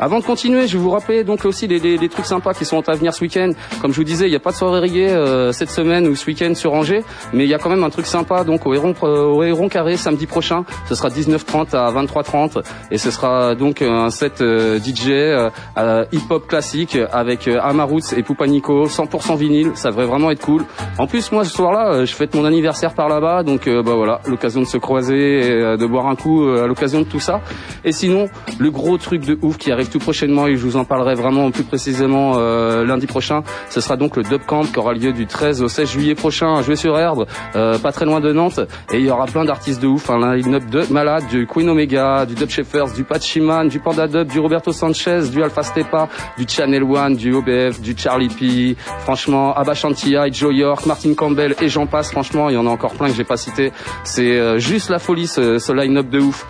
[0.03, 2.93] Avant de continuer, je vais vous rappeler donc aussi les, trucs sympas qui sont à
[2.93, 3.51] venir ce week-end.
[3.81, 6.15] Comme je vous disais, il n'y a pas de soirée reggae euh, cette semaine ou
[6.17, 8.73] ce week-end sur Angers, mais il y a quand même un truc sympa donc au
[8.73, 10.65] Héron, euh, au Héron Carré samedi prochain.
[10.89, 16.03] Ce sera 19h30 à 23h30 et ce sera donc un set euh, DJ euh, euh,
[16.11, 19.71] hip-hop classique avec euh, Amaroots et Poupanico, 100% vinyle.
[19.75, 20.65] Ça devrait vraiment être cool.
[20.99, 23.95] En plus, moi ce soir-là, euh, je fête mon anniversaire par là-bas, donc euh, bah
[23.95, 27.05] voilà, l'occasion de se croiser, et, euh, de boire un coup euh, à l'occasion de
[27.05, 27.41] tout ça.
[27.83, 28.27] Et sinon,
[28.59, 31.63] le gros truc de ouf qui arrive prochainement et je vous en parlerai vraiment plus
[31.63, 35.61] précisément euh, lundi prochain, ce sera donc le Dub Camp qui aura lieu du 13
[35.61, 37.25] au 16 juillet prochain à jouer sur Erdre,
[37.55, 38.59] euh, pas très loin de Nantes.
[38.91, 42.25] Et il y aura plein d'artistes de ouf, un line-up de malade, du Queen Omega,
[42.25, 46.45] du Dub Shepherds, du Pachiman, du Panda Dub, du Roberto Sanchez, du Alpha Stepa, du
[46.47, 48.75] Channel One, du OBF, du Charlie P.
[48.99, 52.11] Franchement, Abba Shantia, Joe York, Martin Campbell et j'en passe.
[52.11, 53.71] Franchement, il y en a encore plein que j'ai pas cité.
[54.03, 56.45] C'est euh, juste la folie ce, ce line-up de ouf.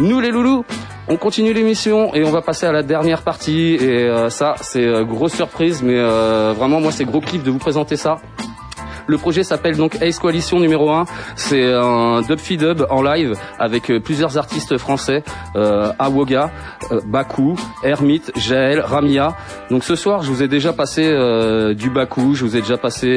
[0.00, 0.64] Nous les loulous,
[1.10, 4.84] on continue l'émission et on va passer à la dernière partie et euh, ça c'est
[4.84, 8.18] euh, grosse surprise mais euh, vraiment moi c'est gros kiff de vous présenter ça.
[9.08, 11.06] Le projet s'appelle donc Ace Coalition numéro 1.
[11.34, 15.24] C'est un dub fi dub en live avec euh, plusieurs artistes français,
[15.56, 16.50] euh, Awoga,
[16.92, 19.34] euh, Baku, Hermite, Jaël, Ramia.
[19.70, 22.76] Donc ce soir, je vous ai déjà passé euh, du Baku, je vous ai déjà
[22.76, 23.08] passé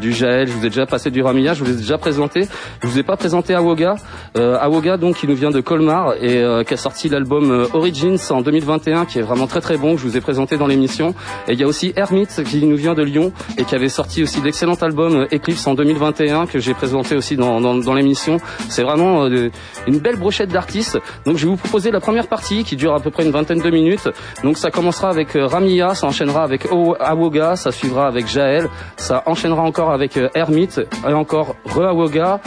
[0.00, 2.48] du Jaël, je vous ai déjà passé du Ramia, je vous ai déjà présenté.
[2.82, 3.94] Je vous ai pas présenté Awoga.
[4.34, 9.06] Awoga donc qui nous vient de Colmar et qui a sorti l'album Origins en 2021
[9.06, 11.14] qui est vraiment très très bon que je vous ai présenté dans l'émission.
[11.46, 14.24] Et il y a aussi Hermite qui nous vient de Lyon et qui avait sorti
[14.24, 18.38] aussi d'excellents albums Eclipse en 2021 que j'ai présenté aussi dans, l'émission.
[18.68, 19.50] C'est vraiment euh,
[19.86, 20.98] une belle brochette d'artistes.
[21.24, 23.60] Donc je vais vous proposer la première partie qui dure à peu près une vingtaine
[23.60, 24.08] de minutes.
[24.42, 26.66] Donc ça commencera avec euh, Ramia, ça enchaînera avec
[27.00, 32.40] Awoga, ça suivra avec Jaël, ça enchaînera encore avec euh, Hermite et encore Re-Awoga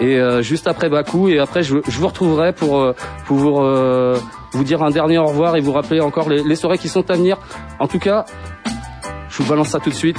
[0.00, 2.92] et juste après Baku et après je, vous retrouverai pour
[3.26, 6.88] pour vous dire un dernier au revoir et vous rappeler encore les, les soirées qui
[6.88, 7.38] sont à venir.
[7.78, 8.26] En tout cas,
[9.36, 10.18] je vous balance ça tout de suite.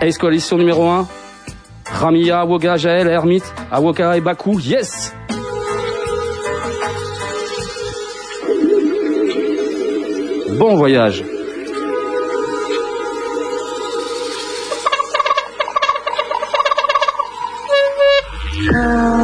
[0.00, 1.06] Ace Coalition numéro 1.
[1.92, 5.14] Ramia, Awoga, Jaël, Hermite, Awoka et Baku, yes!
[10.58, 11.24] Bon voyage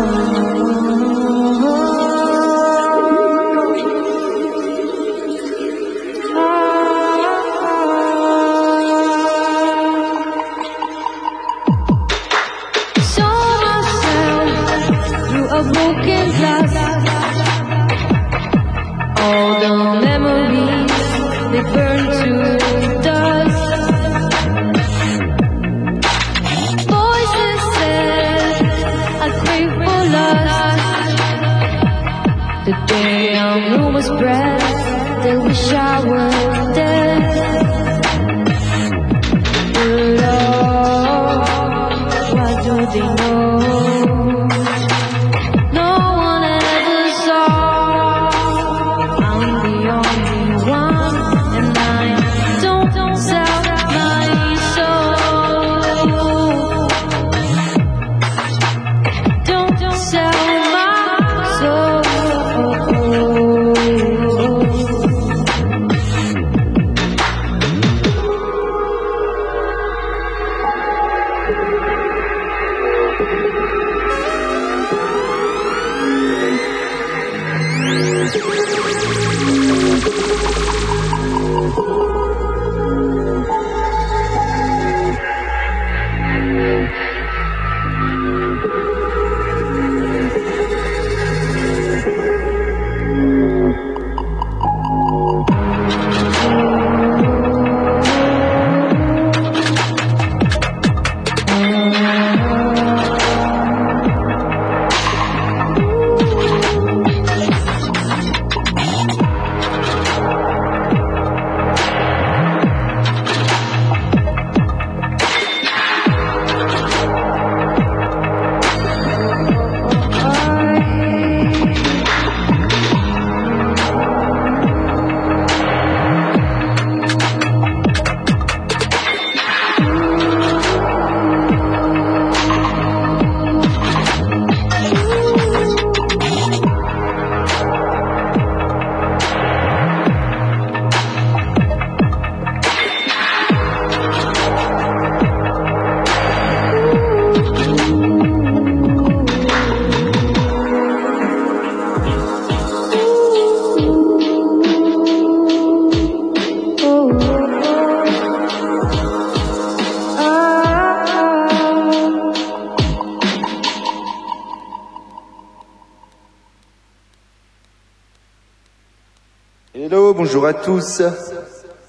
[170.37, 171.03] bonjour à tous.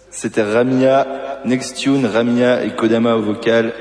[0.09, 3.73] C'était Ramia, Nextune, Ramia et Kodama au vocal.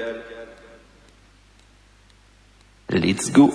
[2.90, 3.54] Let's go.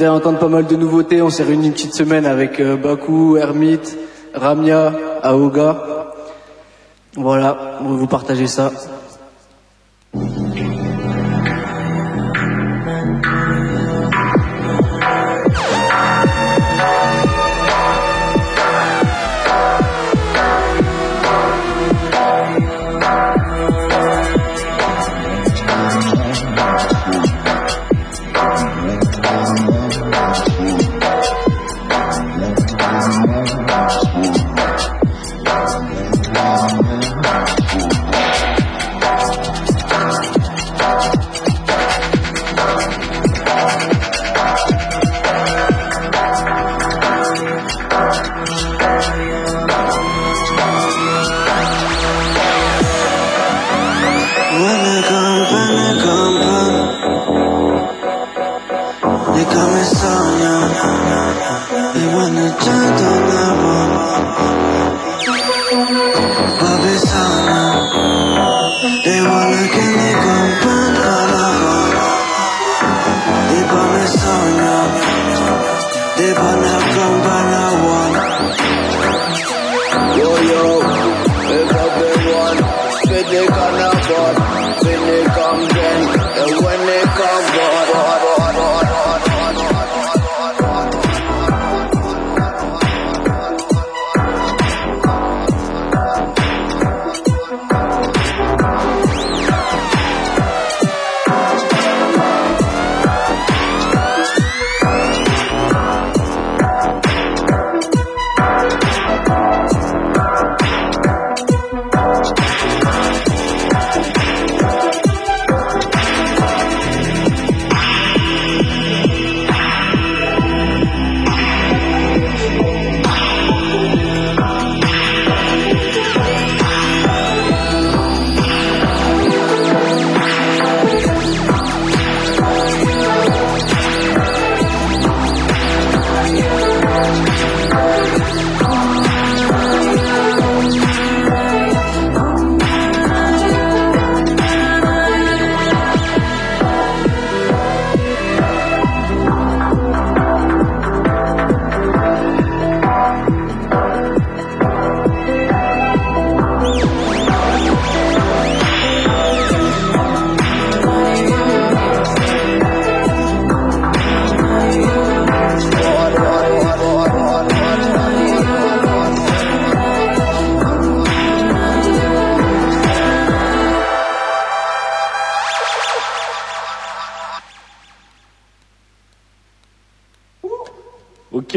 [0.00, 1.20] vous allez entendre pas mal de nouveautés.
[1.20, 3.98] On s'est réunis une petite semaine avec euh, Baku, Hermite,
[4.32, 6.14] Ramia, Aoga.
[7.16, 8.72] Voilà, on va vous partager ça.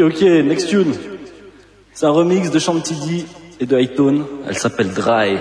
[0.04, 0.94] ok, next tune.
[1.92, 3.26] C'est un remix de Chantilly
[3.60, 4.24] et de Hightone.
[4.48, 5.38] Elle s'appelle Dry.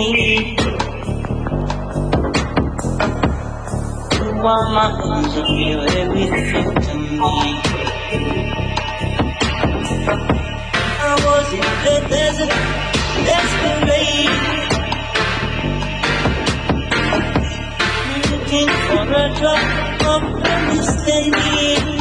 [0.00, 0.56] me.
[4.16, 7.34] You are my angel, you're everything to me.
[11.02, 12.54] I was in the desert,
[13.28, 14.38] desperate.
[18.30, 19.64] Looking for a drop
[20.12, 20.22] of
[20.56, 21.99] understanding.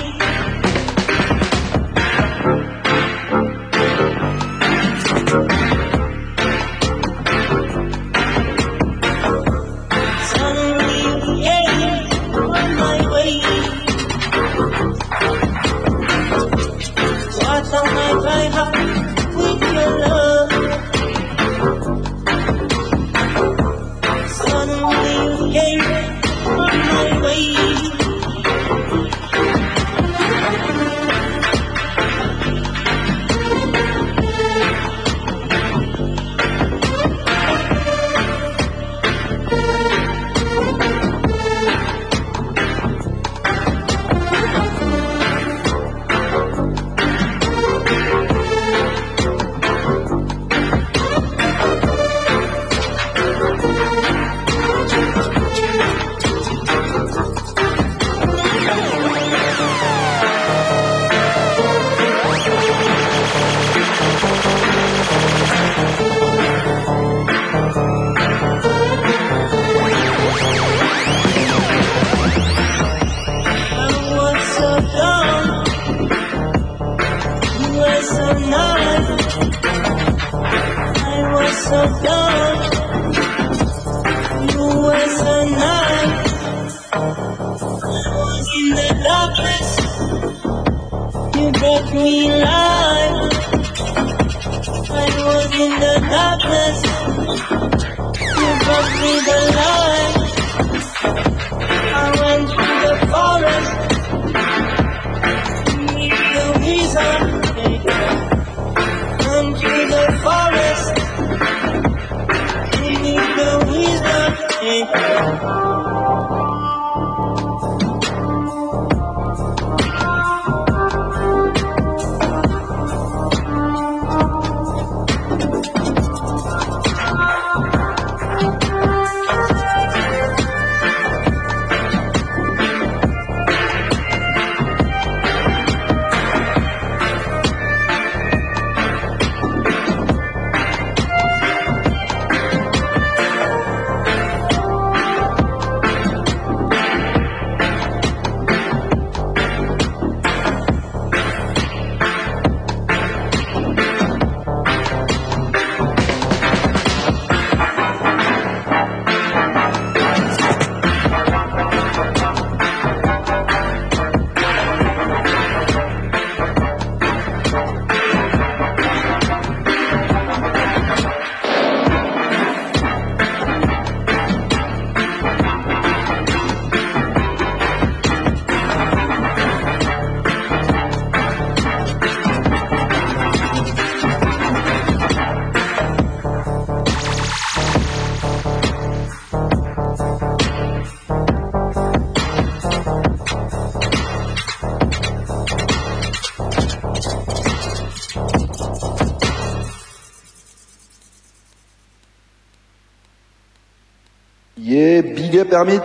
[205.51, 205.81] Hermit.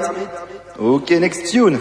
[0.78, 1.78] Ok, next tune.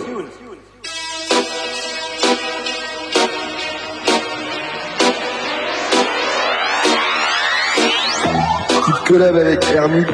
[8.69, 10.05] Petite collab avec Hermit.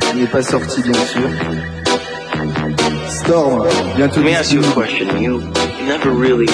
[0.00, 1.28] Qui n'est pas sorti bien sûr.
[3.08, 3.66] Storm,
[3.96, 5.20] bientôt Let me ask you a question.
[5.20, 5.40] You
[5.86, 6.46] never really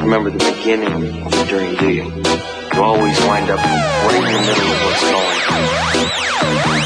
[0.00, 2.04] remember the beginning of the dream, do you?
[2.74, 6.77] You always wind up right in the middle of what's going on.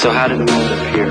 [0.00, 1.10] So how did the moon appear?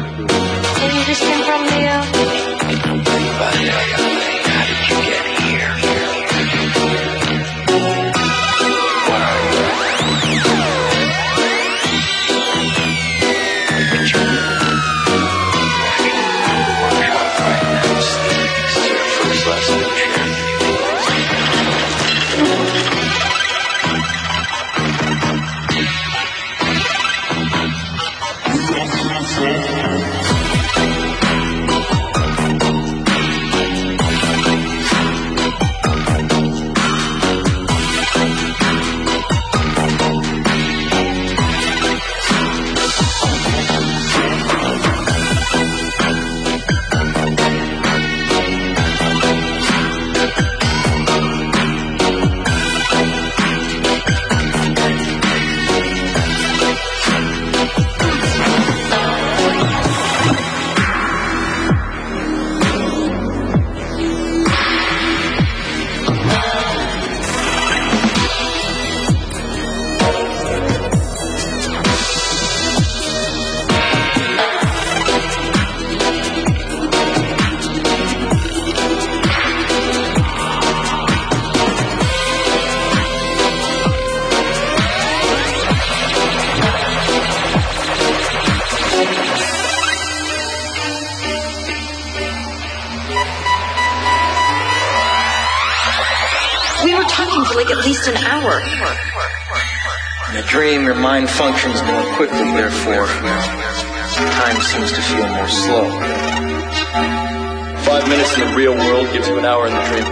[100.69, 105.89] Dream, your mind functions more quickly, therefore, time seems to feel more slow.
[107.85, 110.05] Five minutes in the real world gives you an hour in the dream.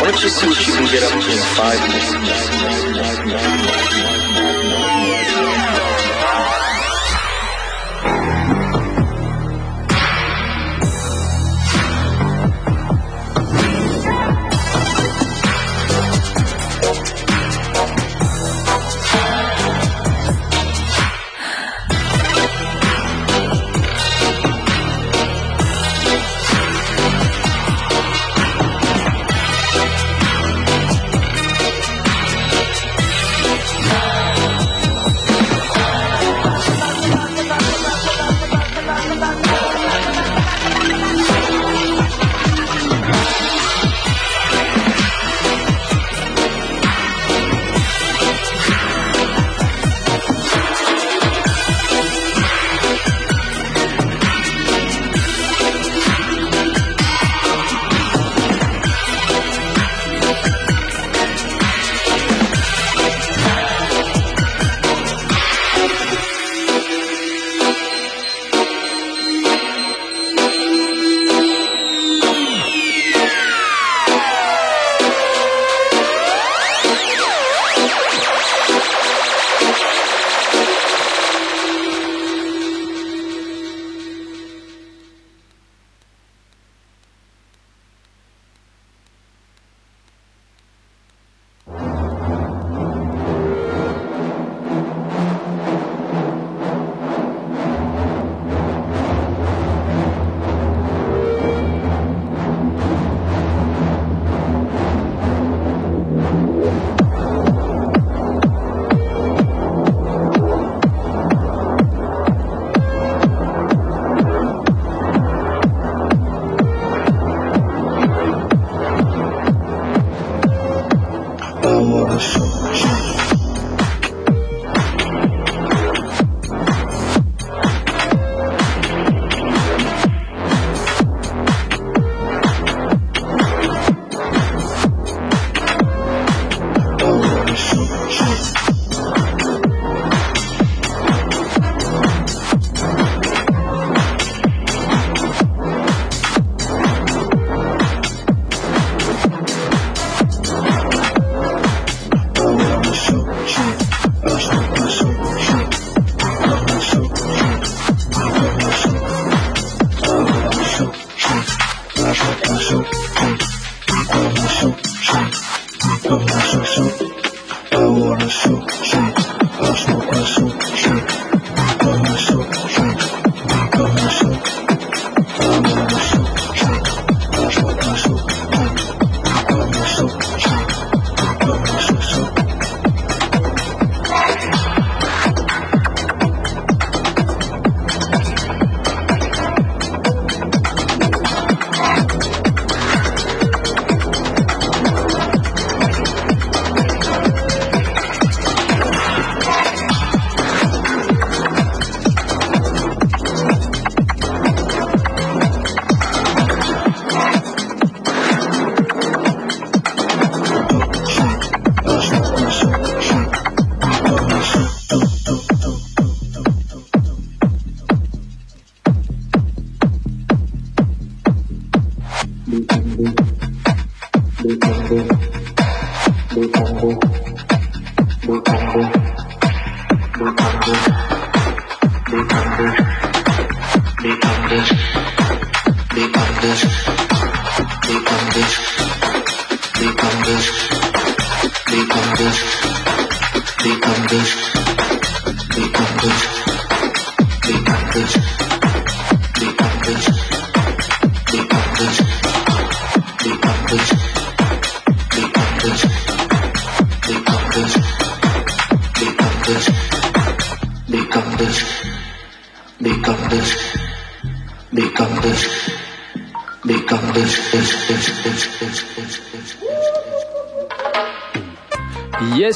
[0.00, 1.78] Why don't you see what you can get up to in five
[4.14, 4.27] minutes?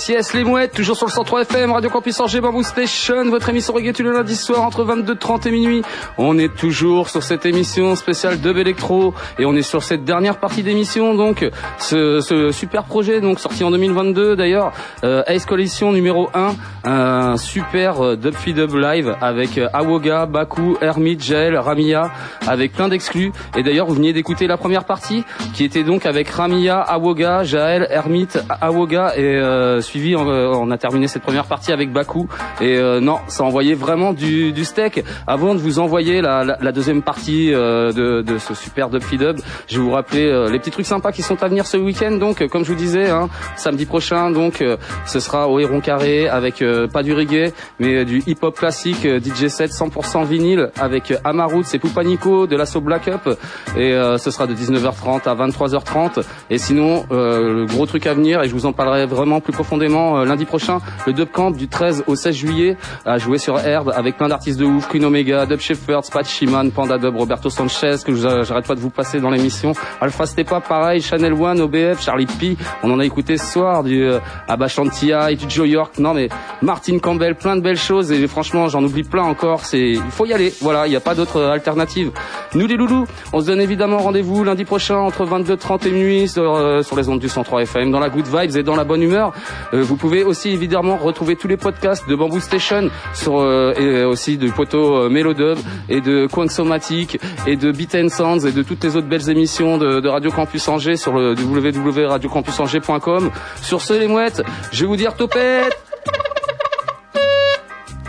[0.02, 3.48] Yes, yes, les mouettes, toujours sur le 103 FM, Radio Campus Angers, Bamboo Station, votre
[3.50, 5.82] émission reggae tous les lundis soir entre 22h30 et minuit.
[6.18, 10.38] On est toujours sur cette émission spéciale Dub Electro et on est sur cette dernière
[10.38, 11.48] partie d'émission, donc
[11.78, 14.72] ce, ce super projet, donc sorti en 2022 d'ailleurs,
[15.04, 16.54] euh, Ace Collection numéro 1,
[16.84, 22.10] un super euh, Dub Feed Dub Live avec euh, Awoga, Baku, Hermit, Jael, Ramia,
[22.48, 23.30] avec plein d'exclus.
[23.56, 25.22] Et d'ailleurs, vous veniez d'écouter la première partie
[25.52, 28.28] qui était donc avec Ramia, Awoga, Jael, Hermit,
[28.60, 32.28] Awoga et euh, suivi, on, on a terminé cette première partie avec Baku
[32.60, 35.04] et euh, non, ça envoyait vraiment du, du steak.
[35.26, 39.02] Avant de vous envoyer la, la, la deuxième partie euh, de, de ce super Dub
[39.02, 39.38] Feed Dub,
[39.68, 42.12] je vais vous rappeler euh, les petits trucs sympas qui sont à venir ce week-end.
[42.12, 44.76] Donc, euh, comme je vous disais, hein, samedi prochain, donc euh,
[45.06, 49.04] ce sera au Héron Carré avec euh, pas du reggae, mais euh, du hip-hop classique,
[49.06, 53.38] euh, DJ set 100% vinyle avec euh, Amaroots et Poupanico de l'assaut Black Up
[53.76, 58.14] et euh, ce sera de 19h30 à 23h30 et sinon euh, le gros truc à
[58.14, 61.50] venir et je vous en parlerai vraiment plus profondément euh, lundi prochain le Dub Camp
[61.50, 65.04] du 13 au 16 juillet à jouer sur Herd avec plein d'artistes de ouf Queen
[65.04, 69.20] Omega, Dub Shepherd, Spat Shiman, Panda Dub, Roberto Sanchez que j'arrête pas de vous passer
[69.20, 69.72] dans l'émission.
[70.00, 74.04] Alpha Stepa pareil, Chanel One, OBF, Charlie P on en a écouté ce soir du
[74.04, 75.98] euh, Abashantia et du Joe York.
[75.98, 76.28] Non mais
[76.60, 80.26] Martin Campbell plein de belles choses et franchement j'en oublie plein encore c'est il faut
[80.26, 82.10] y aller voilà il n'y a pas d'autre alternative.
[82.54, 86.54] Nous les loulous on se donne évidemment rendez-vous lundi prochain entre 22h30 et minuit sur,
[86.54, 89.02] euh, sur les ondes du 103 FM dans la good vibes et dans la bonne
[89.02, 89.32] humeur.
[89.72, 94.04] Euh, vous pouvez aussi évidemment retrouver tous les podcasts de Bamboo Station sur euh, et
[94.04, 98.62] aussi de poteau euh, Melodub et de Quansomatic et de Beat and Sounds et de
[98.62, 103.30] toutes les autres belles émissions de, de Radio Campus Angers sur le www.radiocampusangers.com
[103.60, 105.91] sur ce les mouettes je vais vous dire topette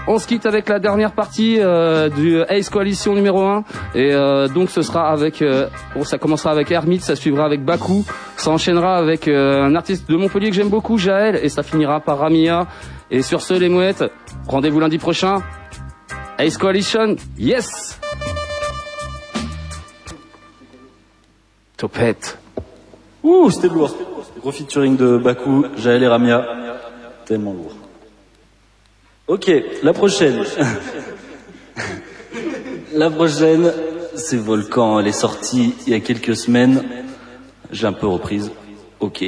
[0.07, 3.63] on se quitte avec la dernière partie euh, du Ace Coalition numéro 1
[3.95, 7.63] et euh, donc ce sera avec euh, bon, ça commencera avec Hermit, ça suivra avec
[7.63, 8.03] Baku,
[8.35, 12.19] ça enchaînera avec un artiste de Montpellier que j'aime beaucoup, Jaël et ça finira par
[12.19, 12.67] Ramia
[13.11, 14.03] et sur ce les mouettes,
[14.47, 15.41] rendez-vous lundi prochain.
[16.37, 17.99] Ace Coalition, yes.
[21.77, 22.39] Topette.
[23.23, 23.95] Ouh, c'était lourd.
[24.41, 26.45] Gros featuring de Baku, Jaël et Ramia.
[27.25, 27.82] Tellement lourd.
[29.25, 29.49] Ok,
[29.83, 30.43] la prochaine.
[32.93, 33.71] la prochaine,
[34.15, 34.99] c'est Volcan.
[34.99, 36.83] Elle est sortie il y a quelques semaines.
[37.71, 38.51] J'ai un peu reprise.
[38.99, 39.23] Ok.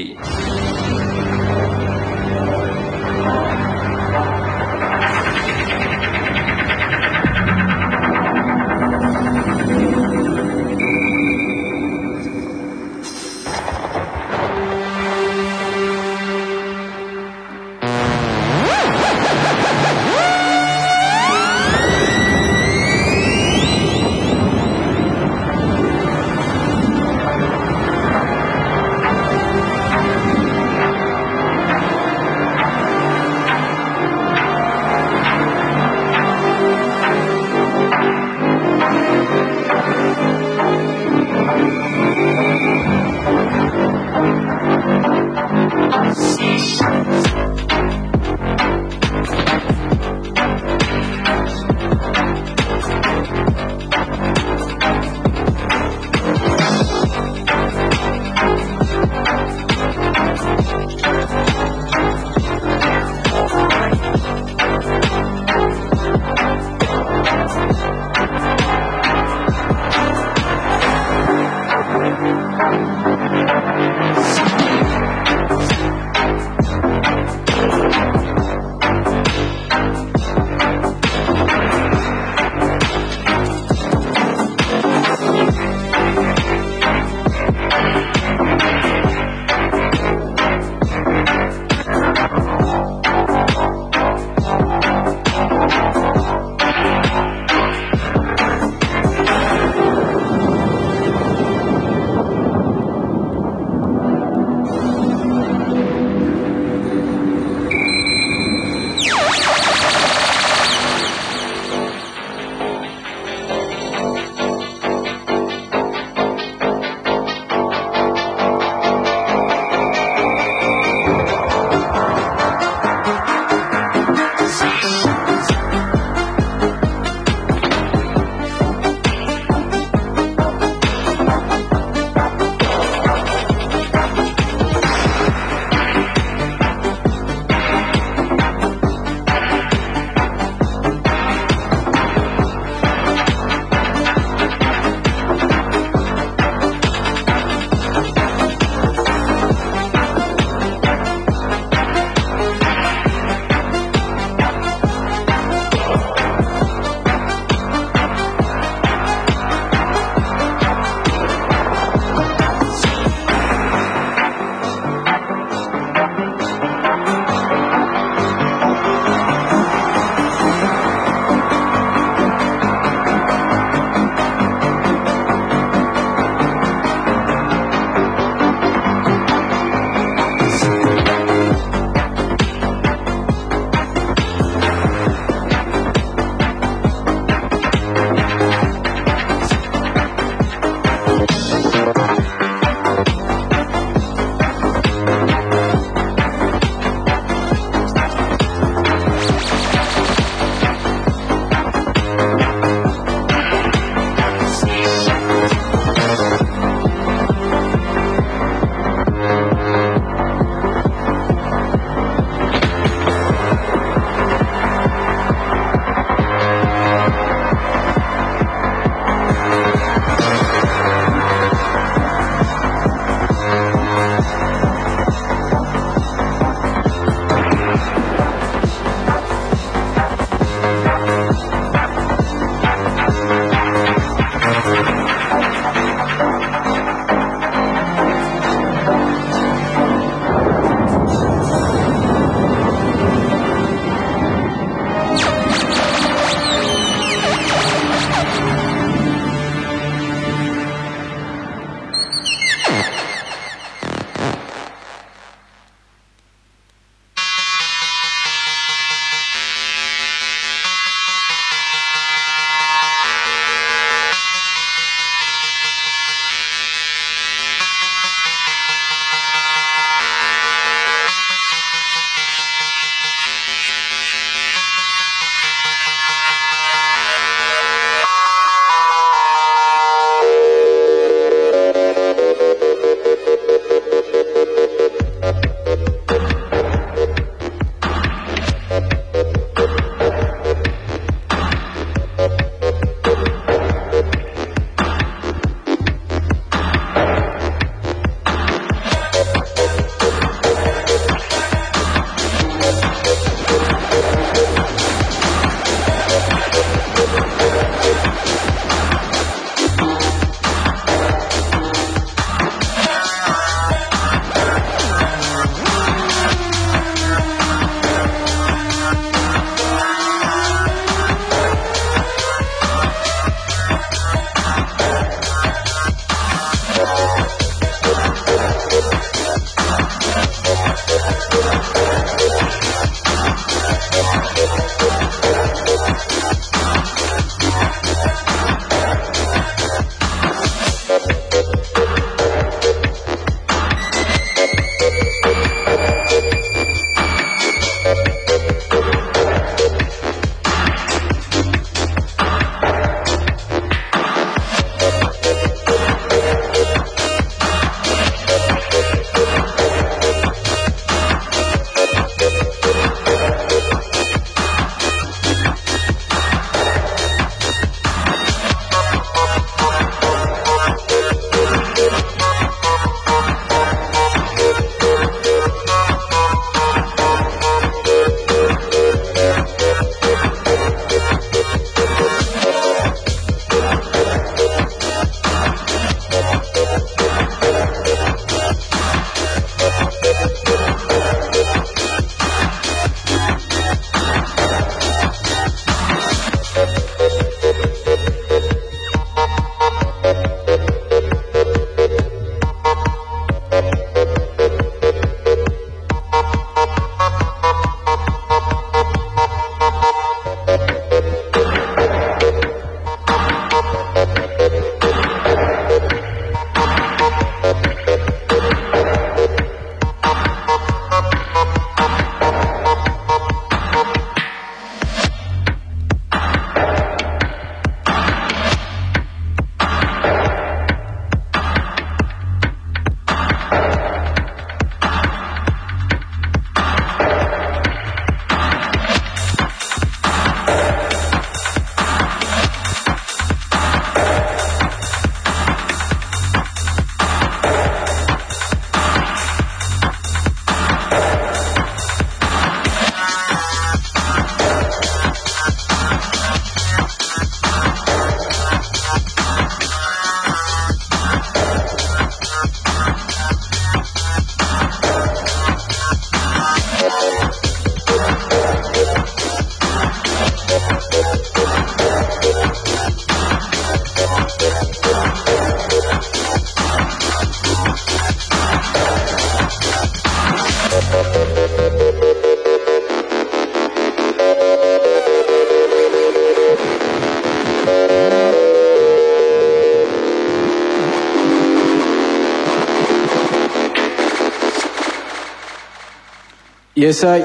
[496.85, 497.23] Yes, I.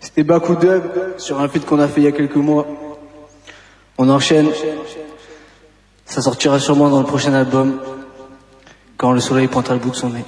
[0.00, 0.84] C'était Baku Dub
[1.18, 2.66] sur un feat qu'on a fait il y a quelques mois.
[3.98, 4.48] On enchaîne.
[6.06, 7.78] Ça sortira sûrement dans le prochain album.
[8.96, 10.24] Quand le soleil pointera le bout de son nez.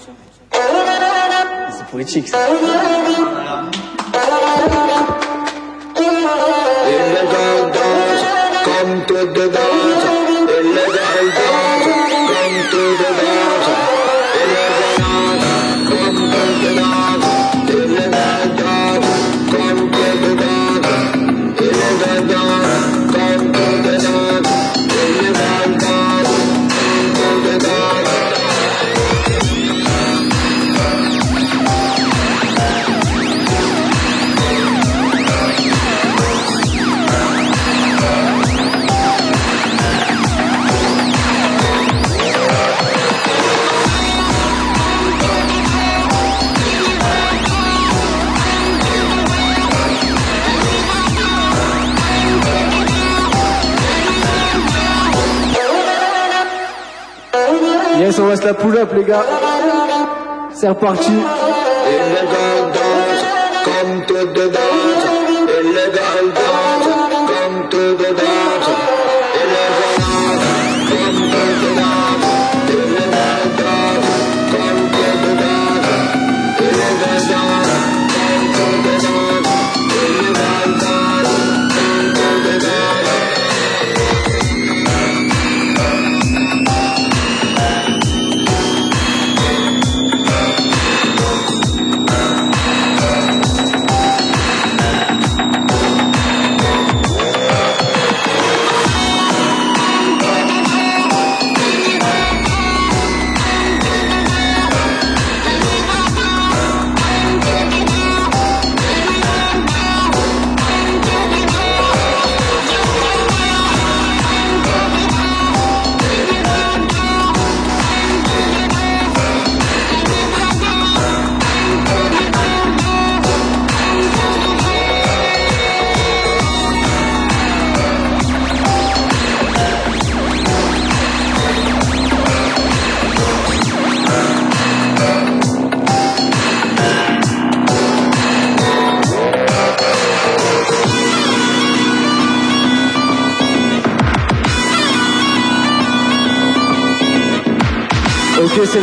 [0.53, 2.37] C'est poétique ça.
[58.43, 59.23] La pull up les gars.
[60.53, 61.13] C'est reparti.
[61.13, 63.25] Illegal dance,
[63.65, 64.74] come to the dance.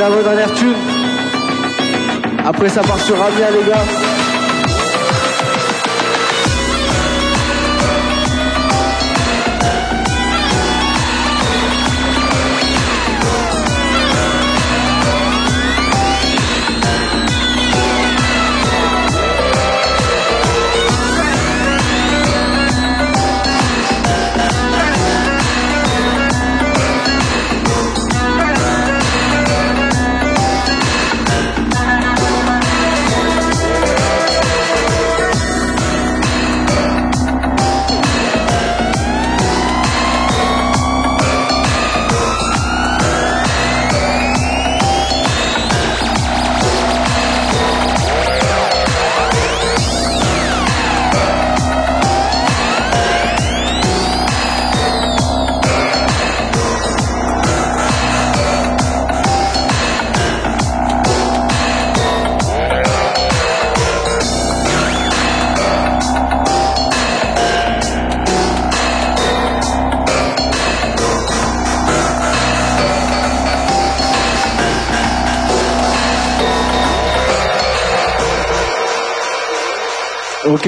[0.10, 0.48] La.
[2.48, 4.01] Après, ça part sur Ramia, les gars.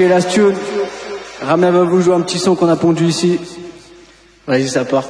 [0.08, 0.54] La tune.
[1.42, 3.38] Ramia va vous jouer un petit son qu'on a pondu ici.
[4.46, 5.04] Vas-y, ça part.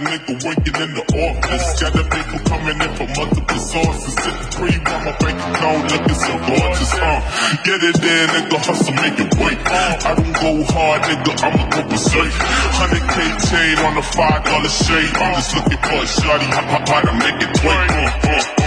[0.00, 1.66] Nigga working in the office.
[1.80, 4.14] Got the people coming in from multiple sources.
[4.16, 6.92] Sitting free while my bank account looking so gorgeous.
[6.96, 7.20] Uh,
[7.64, 9.58] get it there, nigga, hustle, make it wait.
[9.60, 12.32] I don't go hard, nigga, I'ma go berserk.
[12.80, 13.16] 100k
[13.48, 15.14] chain on a five dollar shade.
[15.20, 17.52] I'm just looking for a shorty, how, to make it.
[17.60, 18.59] Uh, uh, uh, uh,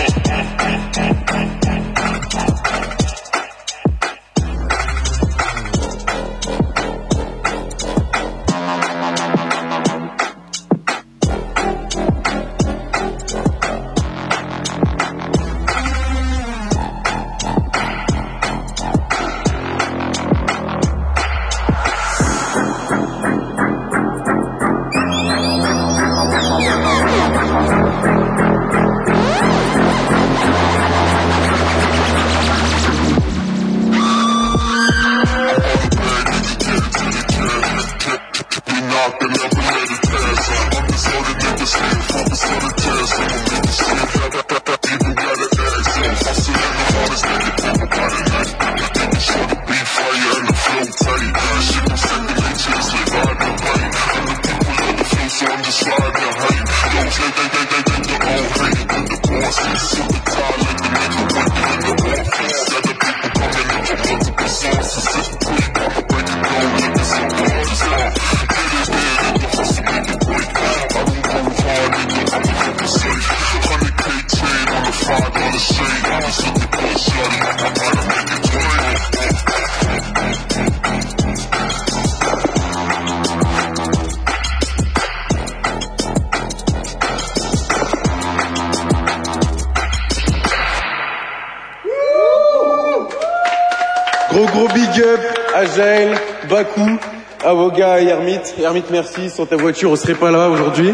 [96.63, 96.99] Jaël, Bakou,
[97.43, 98.55] Avoga et Hermite.
[98.61, 99.29] Hermite, merci.
[99.29, 100.93] Sans ta voiture, on serait pas là aujourd'hui.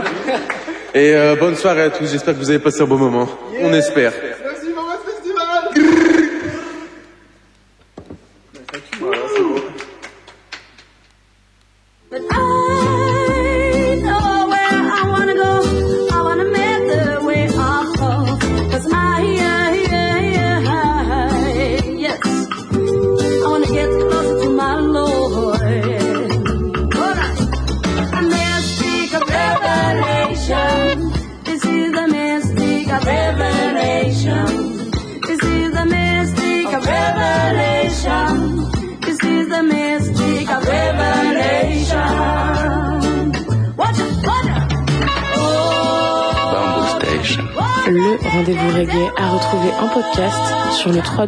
[0.94, 2.10] Et euh, bonne soirée à tous.
[2.10, 3.28] J'espère que vous avez passé un bon moment.
[3.62, 4.14] On espère.